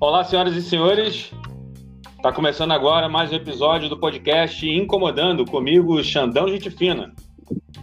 [0.00, 1.32] Olá, senhoras e senhores.
[2.16, 7.12] Está começando agora mais um episódio do podcast Incomodando comigo, Xandão Gente Fina.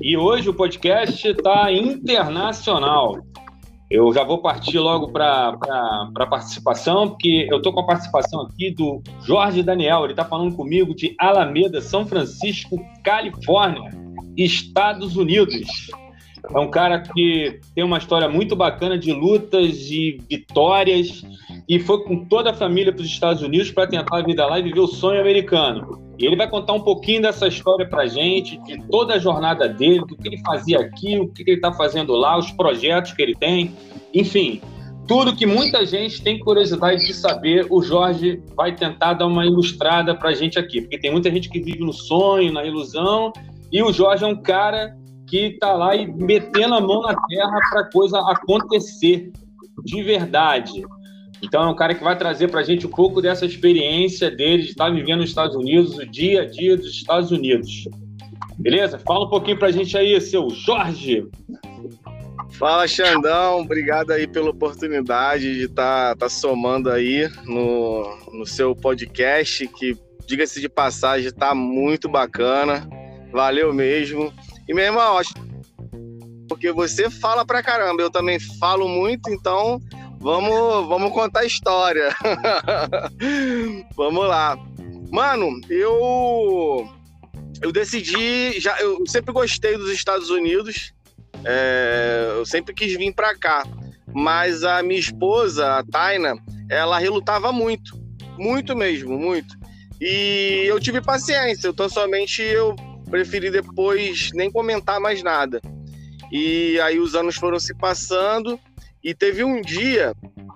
[0.02, 3.18] E hoje o podcast está internacional.
[3.92, 5.58] Eu já vou partir logo para
[6.18, 10.04] a participação, porque eu estou com a participação aqui do Jorge Daniel.
[10.04, 13.92] Ele está falando comigo de Alameda, São Francisco, Califórnia,
[14.36, 15.68] Estados Unidos.
[16.54, 21.24] É um cara que tem uma história muito bacana de lutas e vitórias
[21.68, 24.60] e foi com toda a família para os Estados Unidos para tentar a vida lá
[24.60, 26.06] e viver o sonho americano.
[26.18, 30.00] E ele vai contar um pouquinho dessa história para gente, de toda a jornada dele,
[30.00, 33.36] do que ele fazia aqui, o que ele está fazendo lá, os projetos que ele
[33.36, 33.76] tem,
[34.14, 34.62] enfim,
[35.08, 40.16] tudo que muita gente tem curiosidade de saber, o Jorge vai tentar dar uma ilustrada
[40.16, 43.32] para gente aqui, porque tem muita gente que vive no sonho, na ilusão,
[43.72, 44.96] e o Jorge é um cara
[45.28, 49.32] que está lá e metendo a mão na terra para a coisa acontecer
[49.84, 50.84] de verdade.
[51.42, 54.64] Então é um cara que vai trazer para a gente um pouco dessa experiência dele
[54.64, 57.88] de estar vivendo nos Estados Unidos, o dia a dia dos Estados Unidos.
[58.58, 58.98] Beleza?
[59.00, 61.28] Fala um pouquinho para a gente aí, seu Jorge.
[62.52, 63.62] Fala, Xandão.
[63.62, 69.98] Obrigado aí pela oportunidade de estar tá, tá somando aí no, no seu podcast, que,
[70.26, 72.88] diga-se de passagem, está muito bacana.
[73.34, 74.34] Valeu mesmo.
[74.68, 75.34] E, meu irmão, acho
[76.48, 79.80] porque você fala pra caramba, eu também falo muito, então
[80.20, 82.16] vamos, vamos contar a história.
[83.96, 84.58] vamos lá.
[85.12, 86.88] Mano, eu
[87.62, 90.94] eu decidi, já eu sempre gostei dos Estados Unidos,
[91.44, 93.64] é, eu sempre quis vir para cá,
[94.14, 96.36] mas a minha esposa, a Taina,
[96.70, 97.98] ela relutava muito,
[98.38, 99.56] muito mesmo, muito.
[100.02, 102.76] E eu tive paciência, então somente eu
[103.16, 105.62] preferi depois nem comentar mais nada.
[106.30, 108.60] E aí os anos foram se passando
[109.02, 110.14] e teve um dia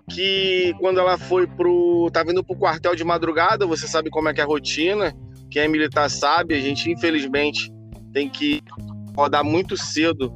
[0.09, 4.33] que quando ela foi pro tá vindo pro quartel de madrugada, você sabe como é
[4.33, 5.15] que é a rotina,
[5.49, 7.71] quem é militar sabe, a gente infelizmente
[8.11, 8.61] tem que
[9.15, 10.33] rodar muito cedo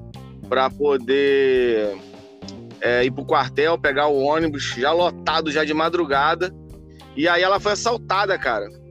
[0.47, 1.97] para poder
[2.79, 6.53] é, ir pro quartel, pegar o ônibus já lotado já de madrugada.
[7.17, 8.82] E aí ela foi assaltada, cara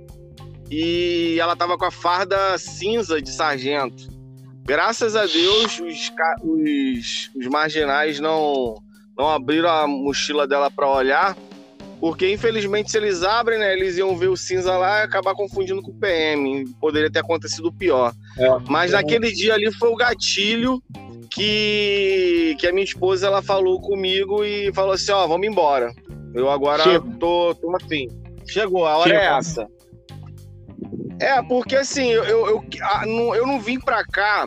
[0.74, 4.08] e ela tava com a farda cinza de sargento.
[4.64, 6.12] Graças a Deus, os,
[6.42, 8.76] os, os marginais não,
[9.18, 11.36] não abriram a mochila dela para olhar,
[12.00, 15.82] porque infelizmente se eles abrem, né, eles iam ver o cinza lá e acabar confundindo
[15.82, 16.66] com o PM.
[16.80, 18.14] Poderia ter acontecido pior.
[18.38, 18.94] É, Mas é.
[18.94, 20.82] naquele dia ali foi o gatilho
[21.28, 25.92] que, que a minha esposa ela falou comigo e falou assim: ó, vamos embora.
[26.34, 26.82] Eu agora
[27.20, 28.08] tô, tô assim.
[28.46, 29.68] Chegou, a hora é essa.
[31.22, 34.44] É, porque assim, eu, eu, eu, eu não vim pra cá.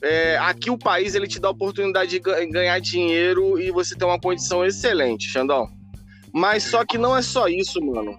[0.00, 4.04] É, aqui o país ele te dá a oportunidade de ganhar dinheiro e você ter
[4.04, 5.68] uma condição excelente, Xandão.
[6.32, 8.16] Mas só que não é só isso, mano.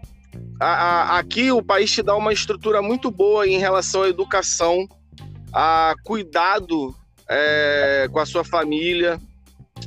[0.59, 4.85] A, a, aqui o país te dá uma estrutura muito boa em relação à educação,
[5.53, 6.93] a cuidado
[7.29, 9.17] é, com a sua família.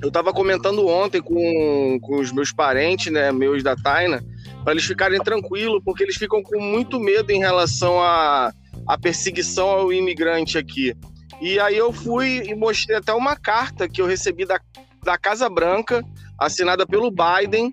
[0.03, 4.23] Eu tava comentando ontem com, com os meus parentes, né, meus da Taina,
[4.63, 8.53] para eles ficarem tranquilos, porque eles ficam com muito medo em relação à,
[8.87, 10.95] à perseguição ao imigrante aqui.
[11.41, 14.61] E aí eu fui e mostrei até uma carta que eu recebi da,
[15.03, 16.03] da Casa Branca,
[16.39, 17.71] assinada pelo Biden.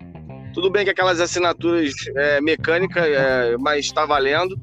[0.53, 4.55] Tudo bem que aquelas assinaturas é, mecânicas, é, mas está valendo.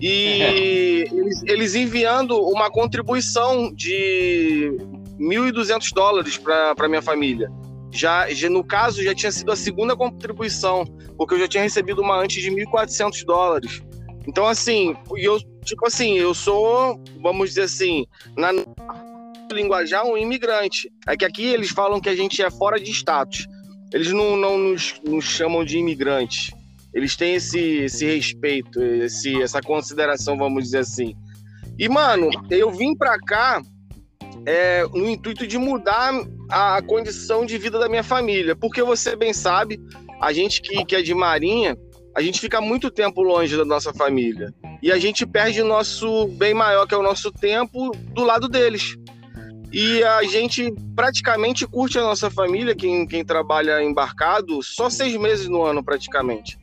[0.00, 4.76] E eles, eles enviando uma contribuição de
[5.18, 7.50] 1.200 dólares para minha família
[7.94, 10.84] já, já, no caso, já tinha sido a segunda contribuição,
[11.16, 13.82] porque eu já tinha recebido uma antes de 1.400 dólares.
[14.26, 18.04] Então, assim, eu, tipo assim, eu sou, vamos dizer assim,
[18.36, 18.50] na
[19.52, 20.90] linguajar, um imigrante.
[21.06, 23.46] É que aqui eles falam que a gente é fora de status.
[23.92, 26.50] Eles não, não nos, nos chamam de imigrantes.
[26.92, 31.14] Eles têm esse, esse respeito, esse, essa consideração, vamos dizer assim.
[31.78, 33.62] E, mano, eu vim pra cá
[34.46, 36.12] é, no intuito de mudar
[36.50, 38.54] a condição de vida da minha família.
[38.54, 39.80] Porque você bem sabe,
[40.20, 41.76] a gente que, que é de Marinha,
[42.14, 44.52] a gente fica muito tempo longe da nossa família.
[44.82, 48.48] E a gente perde o nosso bem maior, que é o nosso tempo, do lado
[48.48, 48.96] deles.
[49.72, 55.48] E a gente praticamente curte a nossa família, quem, quem trabalha embarcado, só seis meses
[55.48, 56.56] no ano, praticamente.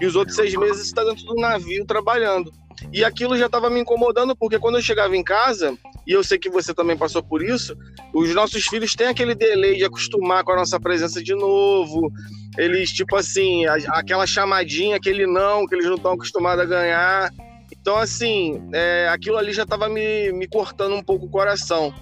[0.00, 2.50] E os outros seis meses está dentro do navio trabalhando.
[2.90, 6.38] E aquilo já estava me incomodando, porque quando eu chegava em casa, e eu sei
[6.38, 7.76] que você também passou por isso,
[8.12, 12.12] os nossos filhos têm aquele delay de acostumar com a nossa presença de novo.
[12.58, 17.30] Eles, tipo assim, aquela chamadinha, aquele não, que eles não estão acostumados a ganhar.
[17.72, 21.92] Então, assim, é, aquilo ali já estava me, me cortando um pouco o coração.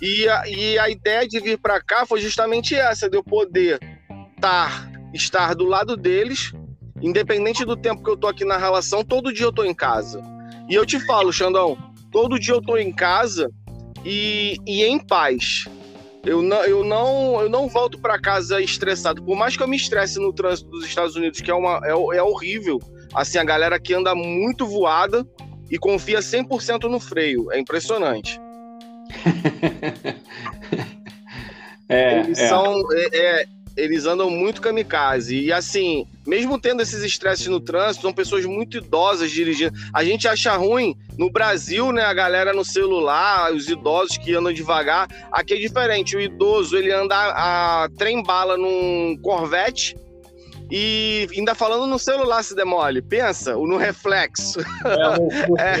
[0.00, 3.78] E a, e a ideia de vir para cá foi justamente essa, de eu poder
[4.40, 6.52] tar, estar do lado deles,
[7.00, 10.20] independente do tempo que eu tô aqui na relação, todo dia eu tô em casa.
[10.68, 11.78] E eu te falo, Xandão,
[12.16, 13.52] todo dia eu tô em casa
[14.02, 15.66] e, e em paz.
[16.24, 19.22] Eu não, eu não, eu não volto para casa estressado.
[19.22, 21.90] Por mais que eu me estresse no trânsito dos Estados Unidos, que é, uma, é,
[21.90, 22.80] é horrível.
[23.12, 25.26] Assim, a galera aqui anda muito voada
[25.70, 27.52] e confia 100% no freio.
[27.52, 28.40] É impressionante.
[31.90, 32.48] é, eles é.
[32.48, 32.82] são.
[32.94, 35.38] É, é, eles andam muito kamikaze.
[35.38, 39.76] E assim, mesmo tendo esses estresses no trânsito, são pessoas muito idosas dirigindo.
[39.92, 42.02] A gente acha ruim no Brasil, né?
[42.02, 45.08] A galera no celular, os idosos que andam devagar.
[45.30, 46.16] Aqui é diferente.
[46.16, 49.94] O idoso, ele anda a trem bala num Corvette
[50.70, 53.02] e ainda falando no celular se demole.
[53.02, 54.60] Pensa, no reflexo.
[54.60, 55.78] É, loucura, é.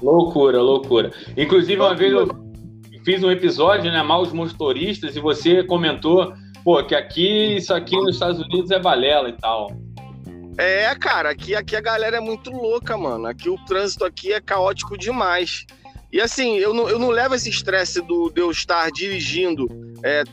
[0.00, 1.12] loucura, loucura.
[1.36, 1.92] Inclusive, loucura.
[1.92, 4.02] uma vez eu fiz um episódio, né?
[4.02, 6.32] Maus motoristas, e você comentou
[6.64, 9.70] pô, que aqui, isso aqui nos Estados Unidos é balela e tal.
[10.58, 13.26] É, cara, aqui, aqui a galera é muito louca, mano.
[13.26, 15.64] Aqui o trânsito aqui é caótico demais.
[16.12, 19.66] E assim, eu não, eu não levo esse estresse do, de eu estar dirigindo
[20.04, 20.24] é,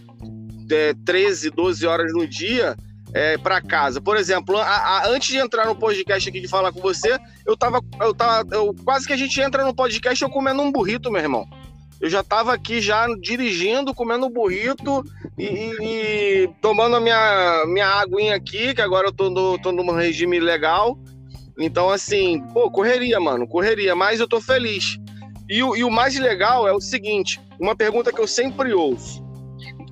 [0.72, 2.76] é, 13, 12 horas no dia
[3.14, 4.02] é, para casa.
[4.02, 7.56] Por exemplo, a, a, antes de entrar no podcast aqui de falar com você, eu
[7.56, 11.12] tava, eu tava, eu, quase que a gente entra no podcast eu comendo um burrito,
[11.12, 11.48] meu irmão.
[12.00, 15.04] Eu já estava aqui já dirigindo, comendo burrito
[15.38, 15.44] e,
[15.82, 20.40] e, tomando a minha, minha aguinha aqui, que agora eu tô, no, tô num regime
[20.40, 20.98] legal.
[21.60, 24.98] Então, assim, pô, correria, mano, correria, mas eu tô feliz.
[25.50, 29.26] E, e o mais legal é o seguinte: uma pergunta que eu sempre ouço.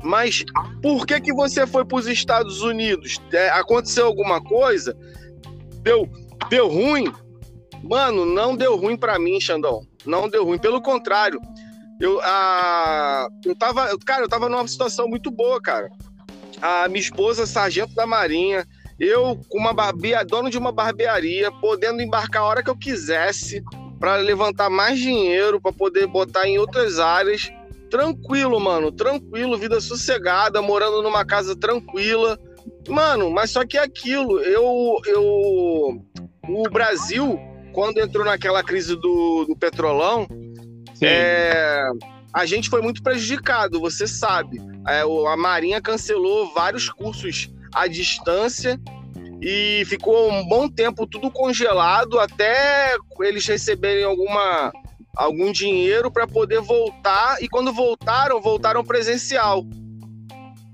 [0.03, 0.45] Mas
[0.83, 3.19] por que que você foi para os Estados Unidos?
[3.31, 4.95] É, aconteceu alguma coisa?
[5.81, 6.07] Deu,
[6.49, 7.11] deu ruim?
[7.81, 9.81] Mano, não deu ruim para mim, Xandão.
[10.05, 10.59] Não deu ruim.
[10.59, 11.41] Pelo contrário,
[11.99, 15.89] eu, a, eu tava, cara, eu tava numa situação muito boa, cara.
[16.61, 18.65] A minha esposa, sargento da Marinha,
[18.99, 23.63] eu com uma barbia, dono de uma barbearia, podendo embarcar a hora que eu quisesse
[23.99, 27.51] para levantar mais dinheiro, para poder botar em outras áreas.
[27.89, 32.37] Tranquilo, mano, tranquilo, vida sossegada, morando numa casa tranquila.
[32.87, 35.23] Mano, mas só que é aquilo, eu eu
[36.47, 37.39] o Brasil,
[37.73, 40.27] quando entrou naquela crise do, do petrolão,
[41.01, 41.89] é,
[42.33, 44.59] a gente foi muito prejudicado, você sabe.
[44.87, 48.79] É, a Marinha cancelou vários cursos à distância
[49.41, 54.71] e ficou um bom tempo tudo congelado até eles receberem alguma
[55.15, 57.41] algum dinheiro para poder voltar.
[57.41, 59.63] E quando voltaram voltaram presencial.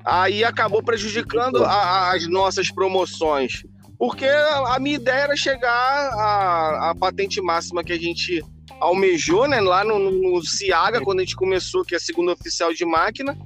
[0.04, 3.64] Aí acabou prejudicando a, as nossas promoções.
[4.00, 8.44] Porque a, a minha ideia era chegar à, à patente máxima que a gente
[8.80, 9.60] almejou, né?
[9.60, 13.38] Lá no, no Ciaga, quando a gente começou, que é a segunda oficial de máquina.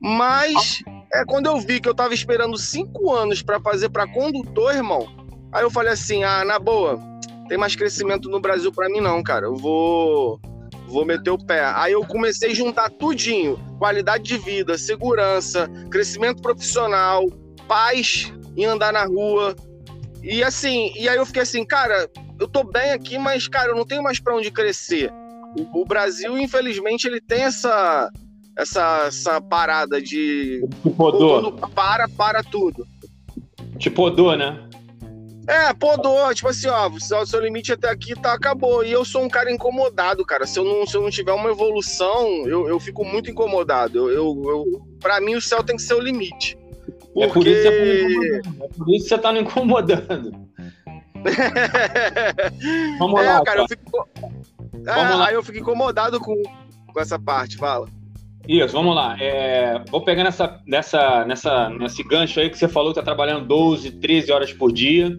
[0.00, 0.82] Mas
[1.12, 5.06] é quando eu vi que eu tava esperando cinco anos para fazer para condutor, irmão.
[5.52, 6.98] Aí eu falei assim: ah, na boa,
[7.48, 9.46] tem mais crescimento no Brasil para mim não, cara.
[9.46, 10.40] Eu vou
[10.88, 11.64] vou meter o pé.
[11.74, 17.26] Aí eu comecei a juntar tudinho: qualidade de vida, segurança, crescimento profissional,
[17.68, 19.54] paz em andar na rua.
[20.22, 22.08] E assim, e aí eu fiquei assim, cara,
[22.38, 25.12] eu tô bem aqui, mas, cara, eu não tenho mais para onde crescer.
[25.56, 28.10] O, o, Brasil, infelizmente, ele tem essa,
[28.56, 30.60] essa, essa parada de.
[30.60, 31.52] Tipo podou.
[31.74, 32.86] Para, para tudo.
[33.78, 34.68] Tipo podou, né?
[35.46, 38.82] É, podou, tipo assim, ó, o seu limite até aqui tá, acabou.
[38.82, 40.46] E eu sou um cara incomodado, cara.
[40.46, 43.98] Se eu não, se eu não tiver uma evolução, eu, eu fico muito incomodado.
[43.98, 46.56] Eu, eu, eu, pra mim, o céu tem que ser o limite.
[47.12, 47.22] Porque...
[47.22, 50.32] É, por isso você tá é por isso que você tá me incomodando.
[52.98, 53.44] Vamos é, lá.
[53.44, 54.08] Cara, eu fico...
[54.86, 55.28] É, vamos lá.
[55.28, 56.42] Aí eu fico incomodado com,
[56.92, 57.88] com essa parte, fala.
[58.46, 59.16] Isso, vamos lá.
[59.18, 63.46] É, vou pegar nessa, nessa, nessa, nesse gancho aí que você falou que está trabalhando
[63.46, 65.18] 12, 13 horas por dia.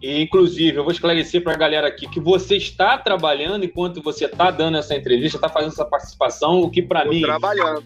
[0.00, 4.26] E, inclusive, eu vou esclarecer para a galera aqui que você está trabalhando enquanto você
[4.26, 7.20] está dando essa entrevista, está fazendo essa participação, o que para mim.
[7.20, 7.84] trabalhando.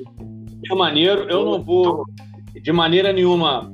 [0.71, 1.27] É maneiro.
[1.29, 2.05] Eu não vou,
[2.55, 3.73] de maneira nenhuma,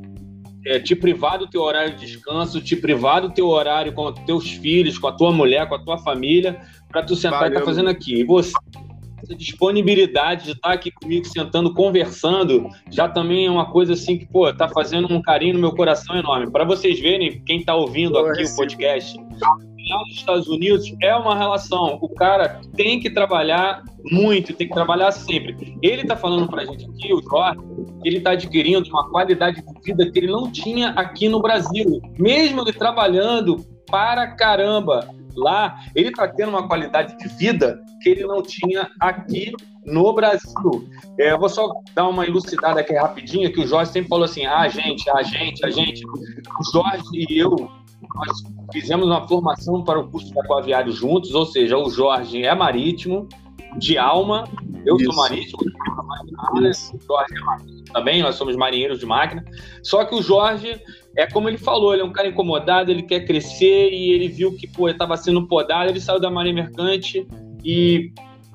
[0.66, 4.18] é, te privar do teu horário de descanso, te privar do teu horário com os
[4.20, 7.48] teus filhos, com a tua mulher, com a tua família, para tu sentar Valeu.
[7.48, 8.20] e estar tá fazendo aqui.
[8.20, 8.52] E você,
[9.22, 14.18] essa disponibilidade de estar tá aqui comigo, sentando, conversando, já também é uma coisa assim
[14.18, 16.50] que, pô, tá fazendo um carinho no meu coração enorme.
[16.50, 19.16] Para vocês verem, quem está ouvindo aqui o podcast,
[19.88, 21.98] nos Estados Unidos é uma relação.
[22.00, 25.76] O cara tem que trabalhar muito, tem que trabalhar sempre.
[25.82, 27.60] Ele está falando para a gente aqui, o Jorge,
[28.02, 32.00] que ele está adquirindo uma qualidade de vida que ele não tinha aqui no Brasil.
[32.18, 38.24] Mesmo ele trabalhando para caramba lá, ele está tendo uma qualidade de vida que ele
[38.24, 39.52] não tinha aqui
[39.84, 40.88] no Brasil.
[41.18, 44.46] É, eu vou só dar uma elucidada aqui rapidinho, que o Jorge sempre falou assim,
[44.46, 46.04] a gente, a gente, a gente.
[46.06, 47.70] O Jorge e eu,
[48.14, 48.42] nós
[48.72, 53.28] fizemos uma formação para o curso de aquaviário juntos, ou seja, o Jorge é marítimo,
[53.78, 54.44] de alma,
[54.84, 55.06] eu Isso.
[55.06, 59.44] sou marítimo, o Jorge é marítimo também, nós somos marinheiros de máquina,
[59.82, 60.80] só que o Jorge,
[61.16, 64.56] é como ele falou, ele é um cara incomodado, ele quer crescer e ele viu
[64.56, 67.26] que, pô, estava sendo podado, ele saiu da marinha mercante
[67.64, 68.12] e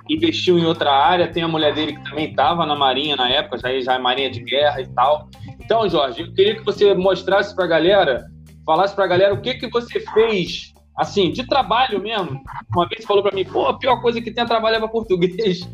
[0.10, 1.28] investiu em outra área.
[1.28, 4.30] Tem a mulher dele que também estava na Marinha na época, já, já é Marinha
[4.30, 5.30] de Guerra e tal.
[5.60, 8.26] Então, Jorge, eu queria que você mostrasse para a galera,
[8.68, 12.40] falasse para a galera o que, que você fez, assim, de trabalho mesmo.
[12.76, 15.68] Uma vez falou para mim, pô, a pior coisa que tem é trabalhar para português.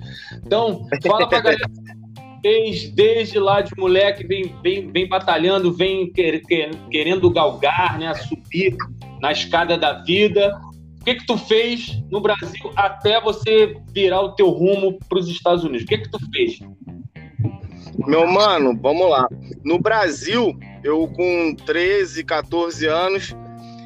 [0.46, 1.70] Então, fala para a galera
[2.42, 8.14] fez desde lá de moleque, vem, vem, vem batalhando, vem quer, quer, querendo galgar, né,
[8.16, 8.76] subir
[9.22, 10.54] na escada da vida
[11.04, 15.28] o que que tu fez no Brasil até você virar o teu rumo para os
[15.28, 15.84] Estados Unidos?
[15.84, 16.60] O que que tu fez?
[18.08, 19.28] Meu mano, vamos lá.
[19.66, 23.36] No Brasil, eu com 13, 14 anos,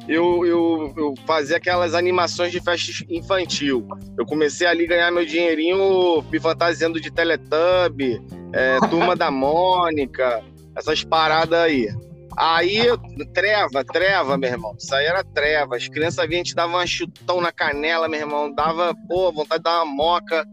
[0.08, 3.86] eu, eu, eu fazia aquelas animações de festa infantil.
[4.16, 8.22] Eu comecei ali a ganhar meu dinheirinho me fantasiando de Teletubb,
[8.54, 10.42] é, Turma da Mônica,
[10.74, 11.88] essas paradas aí.
[12.36, 12.86] Aí,
[13.34, 14.74] treva, treva, meu irmão.
[14.78, 15.76] Isso aí era treva.
[15.76, 18.54] As crianças vinham, a gente dava um chutão na canela, meu irmão.
[18.54, 20.46] Dava, pô, vontade de dar uma moca.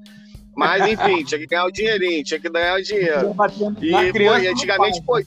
[0.58, 3.36] Mas, enfim, tinha que ganhar o dinheirinho, tinha que ganhar o dinheiro.
[3.82, 5.22] E, pô, e antigamente, pô.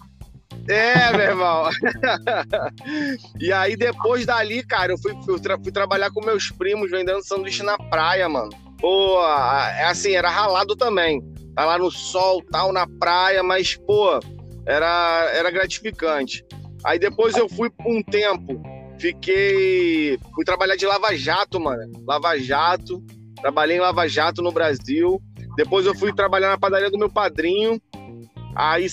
[0.68, 1.70] É, meu irmão.
[3.40, 7.24] e aí, depois dali, cara, eu fui, fui, tra fui trabalhar com meus primos vendendo
[7.24, 8.50] sanduíche na praia, mano.
[8.78, 11.22] Pô, é assim, era ralado também.
[11.54, 14.20] Tá lá no sol, tal, na praia, mas, pô,
[14.66, 16.44] era, era gratificante.
[16.84, 18.62] Aí depois eu fui por um tempo,
[18.98, 20.18] fiquei.
[20.34, 21.90] Fui trabalhar de Lava Jato, mano.
[22.06, 23.02] Lava Jato.
[23.40, 25.20] Trabalhei em Lava Jato no Brasil.
[25.56, 27.80] Depois eu fui trabalhar na padaria do meu padrinho.
[28.54, 28.88] Aí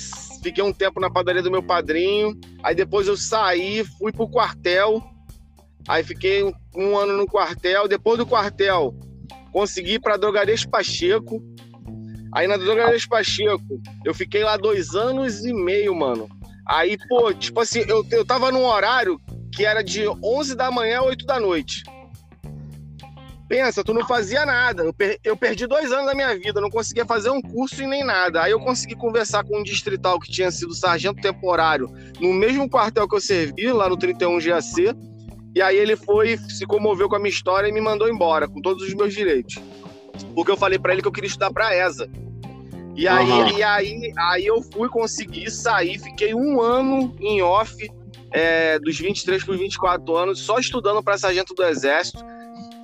[0.45, 2.39] fiquei um tempo na padaria do meu padrinho.
[2.63, 5.03] Aí depois eu saí, fui pro quartel.
[5.87, 6.43] Aí fiquei
[6.75, 7.87] um, ano no quartel.
[7.87, 8.95] Depois do quartel,
[9.51, 11.41] consegui ir pra Drogarias Pacheco
[12.35, 16.27] Aí na Drogaria Pacheco, eu fiquei lá dois anos e meio, mano.
[16.67, 19.21] Aí, pô, tipo assim, eu, eu tava num horário
[19.53, 21.83] que era de 11 da manhã a 8 da noite.
[23.47, 24.83] Pensa, tu não fazia nada.
[24.83, 27.87] Eu, per eu perdi dois anos da minha vida, não conseguia fazer um curso e
[27.87, 28.41] nem nada.
[28.41, 33.07] Aí eu consegui conversar com um distrital que tinha sido sargento temporário no mesmo quartel
[33.07, 34.95] que eu servi, lá no 31 GAC.
[35.53, 38.61] E aí ele foi, se comoveu com a minha história e me mandou embora, com
[38.61, 39.55] todos os meus direitos.
[40.33, 42.09] Porque eu falei para ele que eu queria estudar pra ESA.
[42.95, 43.57] E aí, uhum.
[43.57, 47.75] e aí, aí eu fui conseguir sair, fiquei um ano em off,
[48.31, 52.23] é, dos 23 para os 24 anos, só estudando para sargento do Exército.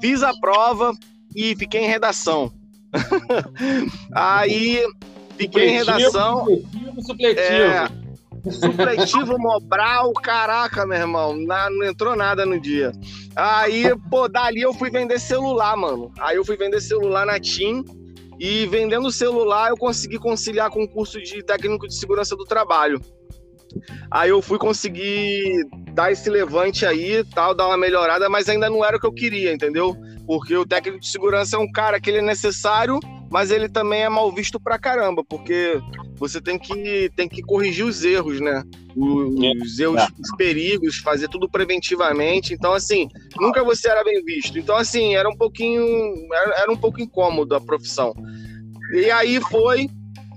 [0.02, 0.94] Fiz a prova
[1.36, 2.52] e fiquei em redação.
[4.14, 4.84] aí
[5.38, 6.40] fiquei em redação.
[6.40, 7.44] Supletivo, supletivo.
[7.46, 7.88] É,
[8.52, 12.92] supletivo Mobral, caraca, meu irmão, não entrou nada no dia.
[13.36, 16.12] Aí, pô, dali eu fui vender celular, mano.
[16.20, 17.86] Aí eu fui vender celular na TIM
[18.40, 23.00] e vendendo celular, eu consegui conciliar com o curso de técnico de segurança do trabalho.
[24.10, 28.84] Aí eu fui conseguir dar esse levante aí, tal, dar uma melhorada, mas ainda não
[28.84, 29.96] era o que eu queria, entendeu?
[30.26, 33.00] Porque o técnico de segurança é um cara que ele é necessário,
[33.30, 35.82] mas ele também é mal visto pra caramba, porque
[36.22, 38.64] você tem que, tem que corrigir os erros, né?
[38.96, 42.54] Os, erros, os perigos, fazer tudo preventivamente.
[42.54, 43.08] Então, assim,
[43.40, 44.60] nunca você era bem visto.
[44.60, 45.82] Então, assim, era um pouquinho.
[46.32, 48.14] Era, era um pouco incômodo a profissão.
[48.94, 49.90] E aí foi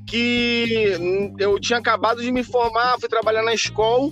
[0.06, 0.92] que
[1.38, 4.10] eu tinha acabado de me formar, fui trabalhar na escola,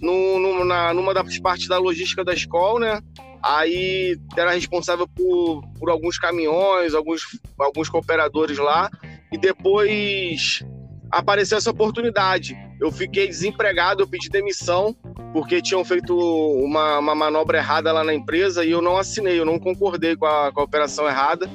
[0.00, 3.02] no, no, na, numa das partes da logística da escola, né?
[3.42, 7.22] Aí era responsável por, por alguns caminhões, alguns,
[7.58, 8.88] alguns cooperadores lá.
[9.32, 10.64] E depois
[11.10, 12.56] apareceu essa oportunidade.
[12.80, 14.94] Eu fiquei desempregado, eu pedi demissão,
[15.32, 19.44] porque tinham feito uma, uma manobra errada lá na empresa e eu não assinei, eu
[19.44, 21.48] não concordei com a, com a operação errada.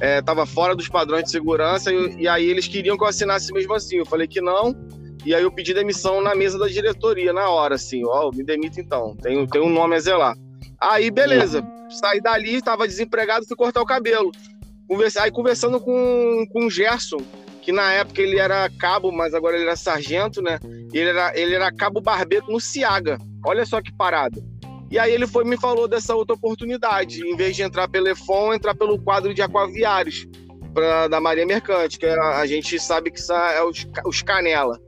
[0.00, 3.52] Estava é, fora dos padrões de segurança e, e, aí eles queriam que eu assinasse
[3.52, 3.96] mesmo assim.
[3.96, 4.74] Eu falei que não.
[5.24, 8.78] E aí eu pedi demissão na mesa da diretoria, na hora, assim, ó, me demito
[8.78, 10.36] então, tem, tem um nome a zelar.
[10.78, 14.30] Aí, beleza, saí dali, estava desempregado, fui cortar o cabelo.
[14.86, 17.16] Conversei, aí conversando com, com o Gerson,
[17.62, 20.58] que na época ele era cabo, mas agora ele era sargento, né?
[20.92, 23.16] Ele era, ele era cabo barbeiro no Ciaga.
[23.46, 24.42] Olha só que parada.
[24.90, 28.54] E aí ele foi me falou dessa outra oportunidade, em vez de entrar pelo EFON,
[28.54, 30.26] entrar pelo quadro de aquaviários
[30.72, 34.78] pra, da Maria Mercante, que a, a gente sabe que é os, os Canela.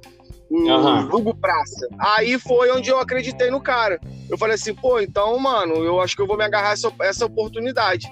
[0.48, 1.08] O uhum.
[1.12, 1.88] Hugo Praça.
[1.98, 4.00] Aí foi onde eu acreditei no cara.
[4.28, 7.26] Eu falei assim, pô, então, mano, eu acho que eu vou me agarrar essa, essa
[7.26, 8.06] oportunidade.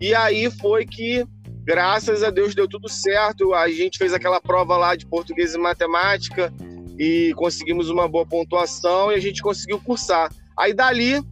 [0.00, 1.26] E aí foi que
[1.64, 3.54] graças a Deus deu tudo certo.
[3.54, 6.52] A gente fez aquela prova lá de português e matemática
[6.98, 10.30] e conseguimos uma boa pontuação e a gente conseguiu cursar.
[10.58, 11.22] Aí dali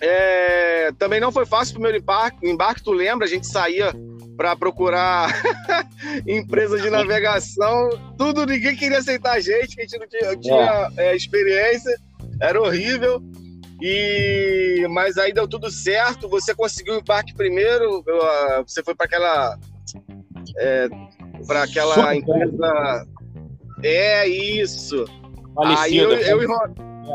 [0.00, 3.26] é, também não foi fácil o primeiro embarque, embarque, tu lembra?
[3.26, 3.92] A gente saía
[4.36, 5.28] para procurar
[6.26, 10.90] empresa de navegação, tudo, ninguém queria aceitar a gente, que a gente não tinha, tinha
[10.96, 11.08] é.
[11.08, 11.98] É, experiência,
[12.40, 13.20] era horrível.
[13.80, 16.28] E mas aí deu tudo certo.
[16.28, 18.04] Você conseguiu o embarque primeiro.
[18.08, 19.58] Ah, você foi para aquela
[20.56, 20.88] é,
[21.46, 23.06] para aquela empresa.
[23.82, 25.04] É isso.
[25.54, 26.46] Falecida, aí eu, eu, e,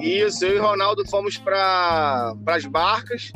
[0.01, 3.31] isso, eu e Ronaldo fomos para as barcas.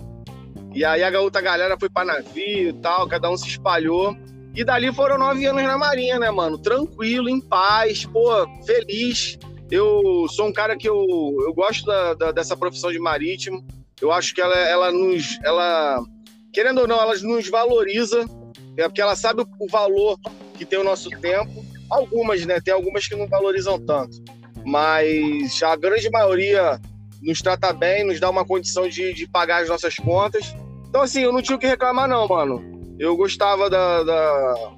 [0.73, 4.15] E aí a outra galera foi para navio e tal, cada um se espalhou.
[4.55, 6.57] E dali foram nove anos na Marinha, né, mano?
[6.57, 8.29] Tranquilo, em paz, pô,
[8.65, 9.37] feliz.
[9.69, 11.05] Eu sou um cara que eu,
[11.45, 13.65] eu gosto da, da, dessa profissão de marítimo.
[14.01, 15.39] Eu acho que ela, ela nos.
[15.43, 16.01] Ela,
[16.53, 18.25] querendo ou não, ela nos valoriza,
[18.77, 20.17] é porque ela sabe o valor
[20.55, 21.65] que tem o nosso tempo.
[21.89, 22.59] Algumas, né?
[22.59, 24.17] Tem algumas que não valorizam tanto.
[24.67, 26.79] Mas a grande maioria
[27.21, 30.53] nos trata bem, nos dá uma condição de, de pagar as nossas contas.
[30.89, 32.95] Então, assim, eu não tinha o que reclamar, não, mano.
[32.99, 34.71] Eu gostava da, da,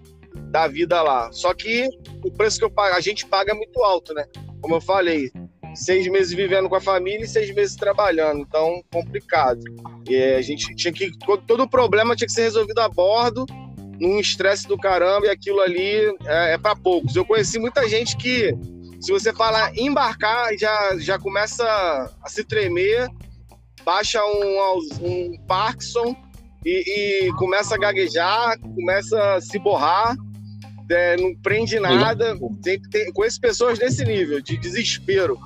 [0.52, 1.32] da vida lá.
[1.32, 1.90] Só que
[2.24, 4.26] o preço que eu pago, a gente paga é muito alto, né?
[4.62, 5.32] como eu falei,
[5.74, 9.62] seis meses vivendo com a família e seis meses trabalhando, então complicado.
[10.08, 11.12] E a gente tinha que
[11.48, 13.46] todo o problema tinha que ser resolvido a bordo,
[14.00, 17.16] num estresse do caramba e aquilo ali é, é para poucos.
[17.16, 18.54] Eu conheci muita gente que
[19.00, 21.64] se você falar embarcar já já começa
[22.22, 23.08] a se tremer,
[23.84, 26.16] baixa um, um Parkinson
[26.66, 30.16] e, e começa a gaguejar, começa a se borrar
[30.90, 32.36] é, não prende nada.
[32.64, 35.38] Tem, tem, conheço pessoas desse nível, de desespero.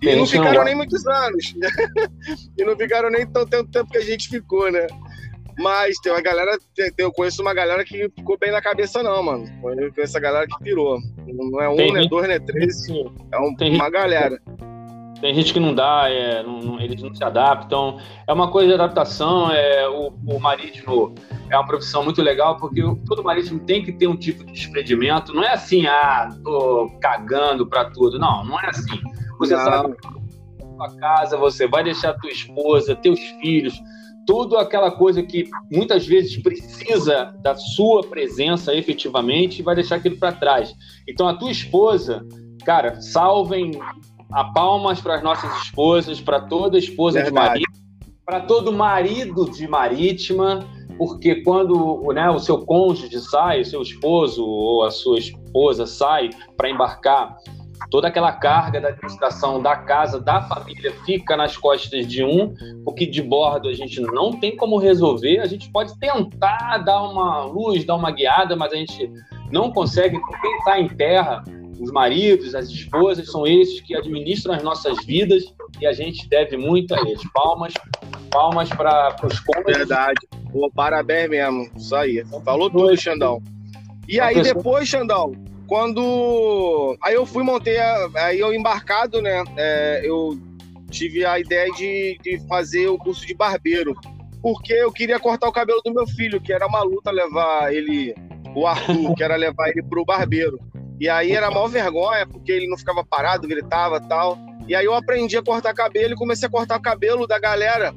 [0.00, 1.54] E não ficaram nem muitos anos.
[2.56, 4.86] e não ficaram nem tão tanto tempo que a gente ficou, né?
[5.58, 9.22] Mas tem uma galera, tem, eu conheço uma galera que ficou bem na cabeça, não,
[9.22, 9.44] mano.
[9.62, 10.98] Eu conheço essa galera que pirou.
[11.26, 12.88] Não é um, tem não é dois, não é três.
[12.88, 14.40] É um, uma galera.
[15.20, 17.98] Tem gente que não dá, é, não, não, eles não se adaptam.
[18.26, 19.50] É uma coisa de adaptação.
[19.50, 21.14] É, o, o marítimo
[21.48, 25.32] é uma profissão muito legal, porque todo marítimo tem que ter um tipo de desprendimento.
[25.32, 28.18] Não é assim, ah, tô cagando para tudo.
[28.18, 29.00] Não, não é assim.
[29.38, 29.64] Você não.
[29.64, 29.96] sabe
[30.76, 33.80] sua casa, você vai deixar tua esposa, teus filhos,
[34.26, 40.32] tudo aquela coisa que muitas vezes precisa da sua presença efetivamente vai deixar aquilo para
[40.32, 40.74] trás.
[41.08, 42.26] Então a tua esposa,
[42.64, 43.72] cara, salvem
[44.32, 47.60] a palmas para as nossas esposas, para toda esposa Verdade.
[47.60, 47.72] de marido,
[48.24, 50.66] para todo marido de marítima,
[50.98, 56.30] porque quando né, o seu cônjuge sai, o seu esposo ou a sua esposa sai
[56.56, 57.36] para embarcar,
[57.90, 62.92] toda aquela carga da administração da casa, da família, fica nas costas de um, o
[62.92, 65.40] que de bordo a gente não tem como resolver.
[65.40, 69.10] A gente pode tentar dar uma luz, dar uma guiada, mas a gente
[69.50, 70.18] não consegue.
[70.40, 71.44] Quem está em terra
[71.80, 75.44] os maridos, as esposas, são esses que administram as nossas vidas
[75.80, 77.22] e a gente deve muito a eles.
[77.32, 77.74] Palmas,
[78.30, 79.76] palmas para os cônjuges.
[79.78, 80.20] Verdade.
[80.52, 81.70] Pô, parabéns mesmo.
[81.76, 82.24] Isso aí.
[82.44, 83.42] Falou tudo, Xandão.
[84.08, 85.32] E aí depois, Xandão,
[85.66, 86.96] quando.
[87.02, 87.78] Aí eu fui, montei.
[87.78, 88.08] A...
[88.16, 89.42] Aí eu embarcado, né?
[89.56, 90.38] É, eu
[90.90, 93.94] tive a ideia de, de fazer o curso de barbeiro.
[94.42, 98.14] Porque eu queria cortar o cabelo do meu filho, que era uma luta levar ele,
[98.54, 100.58] o Arthur, que era levar ele pro barbeiro.
[101.00, 104.38] E aí era maior vergonha, porque ele não ficava parado, gritava tal.
[104.68, 107.94] E aí eu aprendi a cortar cabelo e comecei a cortar o cabelo da galera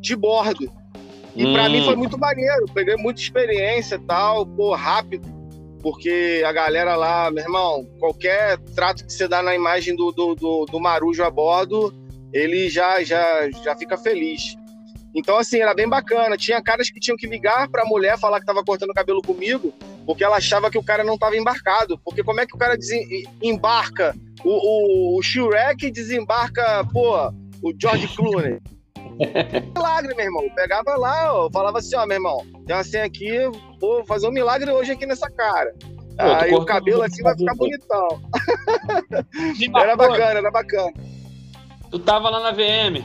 [0.00, 0.70] de bordo.
[1.34, 1.52] E hum.
[1.52, 5.35] para mim foi muito maneiro, peguei muita experiência tal, pô, rápido.
[5.82, 10.34] Porque a galera lá, meu irmão, qualquer trato que você dá na imagem do, do,
[10.34, 11.94] do, do Marujo a bordo,
[12.32, 14.56] ele já, já, já fica feliz.
[15.14, 16.36] Então, assim, era bem bacana.
[16.36, 19.72] Tinha caras que tinham que ligar pra mulher falar que tava cortando cabelo comigo,
[20.04, 21.98] porque ela achava que o cara não tava embarcado.
[22.04, 22.76] Porque como é que o cara
[23.42, 27.16] embarca o, o, o Shrek desembarca, pô,
[27.62, 28.58] o George Clooney?
[29.74, 30.42] milagre, meu irmão.
[30.42, 33.30] Eu pegava lá, ó, falava assim, ó, meu irmão, tem uma senha aqui,
[33.80, 35.74] vou fazer um milagre hoje aqui nessa cara.
[36.16, 38.08] Pô, Aí o cabelo assim vai ficar bonitão.
[39.76, 40.92] era bacana, era bacana.
[41.90, 43.04] Tu tava lá na VM.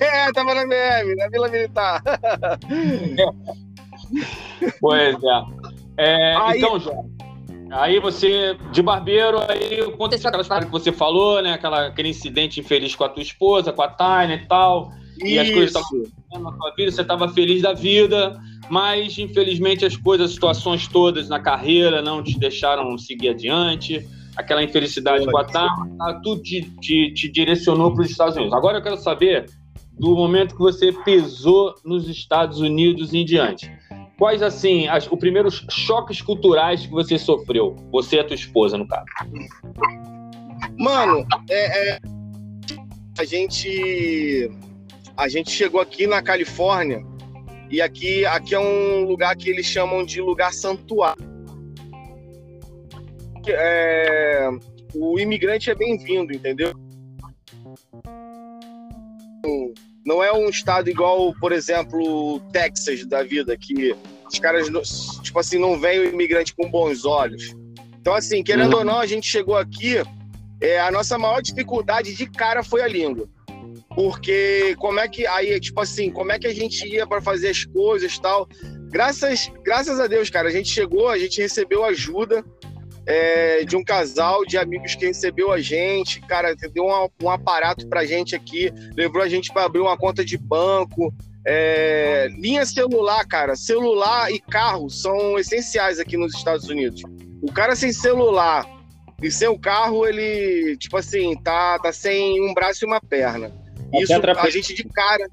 [0.00, 2.02] é, tava na VM, na Vila Militar.
[4.80, 5.42] pois é.
[5.96, 6.58] é aí...
[6.58, 7.08] Então, João,
[7.70, 11.52] aí você, de barbeiro, aí aconteceu aquela história que você falou, né?
[11.52, 14.92] Aquela, aquele incidente infeliz com a tua esposa, com a Tânia e tal.
[15.16, 15.26] Isso.
[15.26, 19.96] E as coisas estavam na tua vida, você estava feliz da vida, mas infelizmente as
[19.96, 24.04] coisas, as situações todas na carreira não te deixaram seguir adiante
[24.36, 25.68] aquela infelicidade com a TAM,
[26.22, 28.52] tudo te, te, te direcionou para os Estados Unidos.
[28.52, 29.46] Agora eu quero saber
[29.98, 33.70] do momento que você pisou nos Estados Unidos em diante.
[34.18, 37.76] Quais, assim, as, os primeiros choques culturais que você sofreu?
[37.90, 39.06] Você e a tua esposa, no caso.
[40.78, 41.98] Mano, é, é,
[43.18, 44.50] a gente
[45.16, 47.04] a gente chegou aqui na Califórnia
[47.70, 51.24] e aqui, aqui é um lugar que eles chamam de lugar santuário.
[53.46, 54.48] É,
[54.94, 56.72] o imigrante é bem-vindo, entendeu?
[60.04, 63.96] Não é um estado igual, por exemplo, Texas da vida, que
[64.30, 64.68] os caras,
[65.22, 67.54] tipo assim, não veem o imigrante com bons olhos.
[68.00, 68.80] Então, assim, querendo uhum.
[68.80, 69.96] ou não, a gente chegou aqui,
[70.60, 73.28] é, a nossa maior dificuldade de cara foi a língua.
[73.94, 77.48] Porque como é que, aí, tipo assim, como é que a gente ia para fazer
[77.50, 78.48] as coisas tal.
[78.90, 82.44] Graças, graças a Deus, cara, a gente chegou, a gente recebeu ajuda
[83.06, 87.86] é, de um casal de amigos que recebeu a gente, cara, deu um, um aparato
[87.88, 91.12] pra gente aqui, levou a gente para abrir uma conta de banco.
[91.46, 97.02] É, linha celular, cara, celular e carro são essenciais aqui nos Estados Unidos.
[97.42, 98.66] O cara sem celular
[99.22, 103.52] e sem o carro, ele, tipo assim, tá, tá sem um braço e uma perna.
[103.92, 105.28] Isso a gente de cara.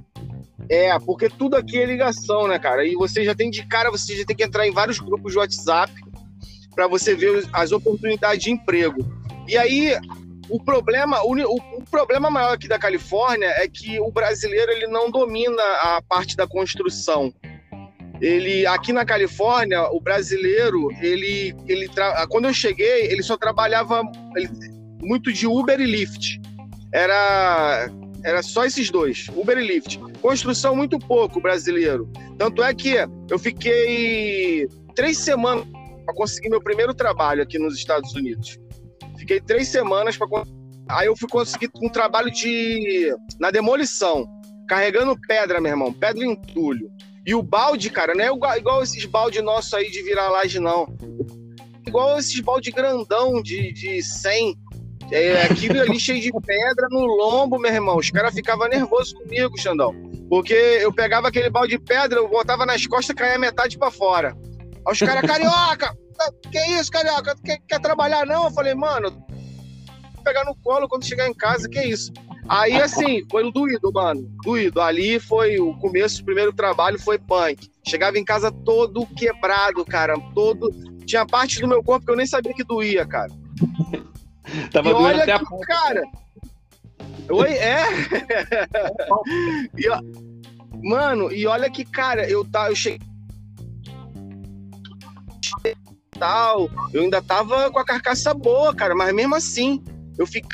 [0.69, 2.85] É, porque tudo aqui é ligação, né, cara?
[2.85, 5.39] E você já tem de cara, você já tem que entrar em vários grupos de
[5.39, 5.91] WhatsApp
[6.75, 9.05] para você ver as oportunidades de emprego.
[9.47, 9.97] E aí,
[10.49, 15.09] o problema, o, o, problema maior aqui da Califórnia é que o brasileiro ele não
[15.09, 17.33] domina a parte da construção.
[18.19, 22.27] Ele aqui na Califórnia, o brasileiro, ele ele tra...
[22.27, 24.03] quando eu cheguei, ele só trabalhava
[24.35, 24.49] ele,
[25.01, 26.39] muito de Uber e Lyft.
[26.93, 27.89] Era
[28.23, 29.97] era só esses dois, Uber e Lyft.
[30.21, 32.07] Construção muito pouco brasileiro.
[32.37, 32.95] Tanto é que
[33.29, 35.65] eu fiquei três semanas
[36.05, 38.59] para conseguir meu primeiro trabalho aqui nos Estados Unidos.
[39.17, 40.27] Fiquei três semanas para
[40.89, 44.27] aí eu fui conseguir um trabalho de na demolição,
[44.67, 46.89] carregando pedra, meu irmão, pedra em entulho.
[47.25, 50.59] E o balde, cara, não é igual, igual esses balde nossos aí de virar laje,
[50.59, 50.87] não.
[51.85, 54.55] Igual esses balde grandão de, de 100.
[55.11, 57.97] É, aquilo ali cheio de pedra no lombo, meu irmão.
[57.97, 59.93] Os caras ficavam nervosos comigo, Xandão.
[60.29, 63.91] Porque eu pegava aquele balde de pedra, eu botava nas costas e caía metade para
[63.91, 64.35] fora.
[64.87, 65.95] Aí os caras, carioca,
[66.51, 67.35] que isso, carioca?
[67.43, 68.45] Quer, quer trabalhar não?
[68.45, 69.25] Eu falei, mano,
[70.23, 72.11] pegar no colo quando chegar em casa, que isso?
[72.49, 74.27] Aí, assim, foi doído, mano.
[74.43, 74.81] Doído.
[74.81, 77.69] Ali foi o começo, o primeiro trabalho foi punk.
[77.87, 80.15] Chegava em casa todo quebrado, cara.
[80.33, 80.69] Todo.
[81.05, 83.31] Tinha parte do meu corpo que eu nem sabia que doía, cara.
[84.71, 86.03] Tava e olha até que, a cara.
[87.29, 87.83] Oi, é?
[89.77, 93.10] e, mano, e olha que, cara, eu, tá, eu cheguei
[96.19, 96.69] tal.
[96.93, 99.83] Eu ainda tava com a carcaça boa, cara, mas mesmo assim,
[100.17, 100.49] eu fiquei,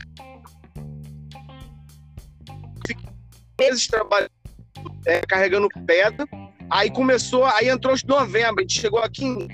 [3.60, 4.32] meses trabalhando,
[5.06, 6.26] é, carregando pedra.
[6.70, 9.48] Aí começou, aí entrou de novembro, a gente chegou aqui em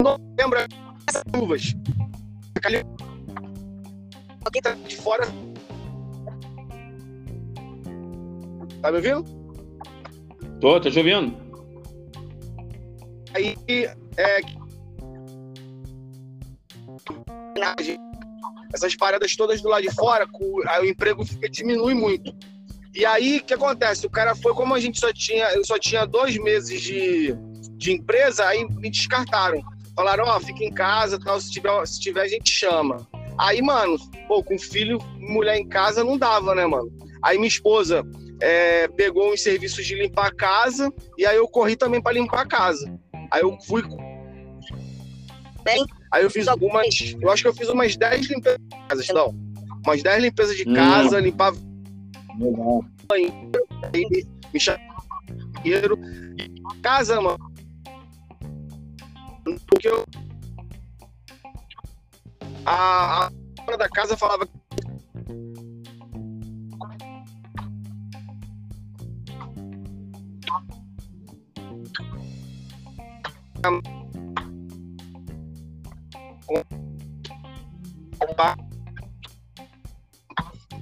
[0.00, 0.58] novembro,
[1.34, 1.74] chuvas.
[4.52, 5.26] Quem tá de fora.
[8.80, 9.24] Tá me ouvindo?
[10.60, 11.47] Tô, tô te ouvindo.
[13.34, 14.40] Aí é,
[18.72, 20.26] essas paradas todas do lado de fora,
[20.80, 22.34] o emprego fica, diminui muito.
[22.94, 24.06] E aí, o que acontece?
[24.06, 27.34] O cara foi, como a gente só tinha, eu só tinha dois meses de,
[27.76, 29.60] de empresa, aí me descartaram.
[29.94, 33.06] Falaram, ó, oh, fica em casa, tal, se tiver, se tiver, a gente chama.
[33.38, 36.90] Aí, mano, pô, com filho, mulher em casa não dava, né, mano?
[37.22, 38.04] Aí minha esposa
[38.40, 42.42] é, pegou uns serviços de limpar a casa, e aí eu corri também para limpar
[42.42, 42.92] a casa.
[43.30, 43.82] Aí eu fui.
[45.62, 47.14] Bem, aí eu fiz algumas.
[47.20, 49.34] Eu acho que eu fiz umas 10 limpezas de casa, não.
[49.84, 51.20] Umas 10 limpezas de casa, hum.
[51.20, 51.56] limpava.
[52.38, 52.84] Legal.
[53.12, 53.32] Aí,
[54.52, 55.98] me chaveiro.
[56.82, 57.38] Casa, mano.
[59.66, 60.04] Porque eu.
[62.64, 63.30] A, a
[63.64, 64.46] dona da casa falava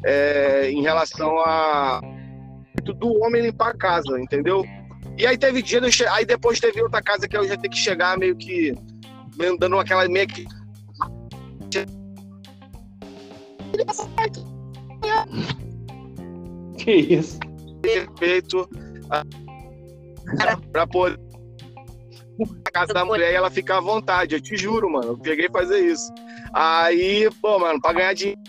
[0.04, 2.00] é, em relação a
[2.82, 4.64] do homem limpar a casa, entendeu?
[5.18, 8.16] E aí teve dia, aí depois teve outra casa que eu já tenho que chegar
[8.16, 8.72] meio que
[9.58, 10.46] dando aquela meio que
[16.78, 17.38] que isso?
[17.82, 18.68] Perfeito.
[20.72, 21.25] Para poder
[22.38, 24.34] na casa da mulher e ela fica à vontade.
[24.34, 25.12] Eu te juro, mano.
[25.12, 26.12] Eu peguei fazer isso.
[26.52, 28.40] Aí, pô, mano, pra ganhar dinheiro.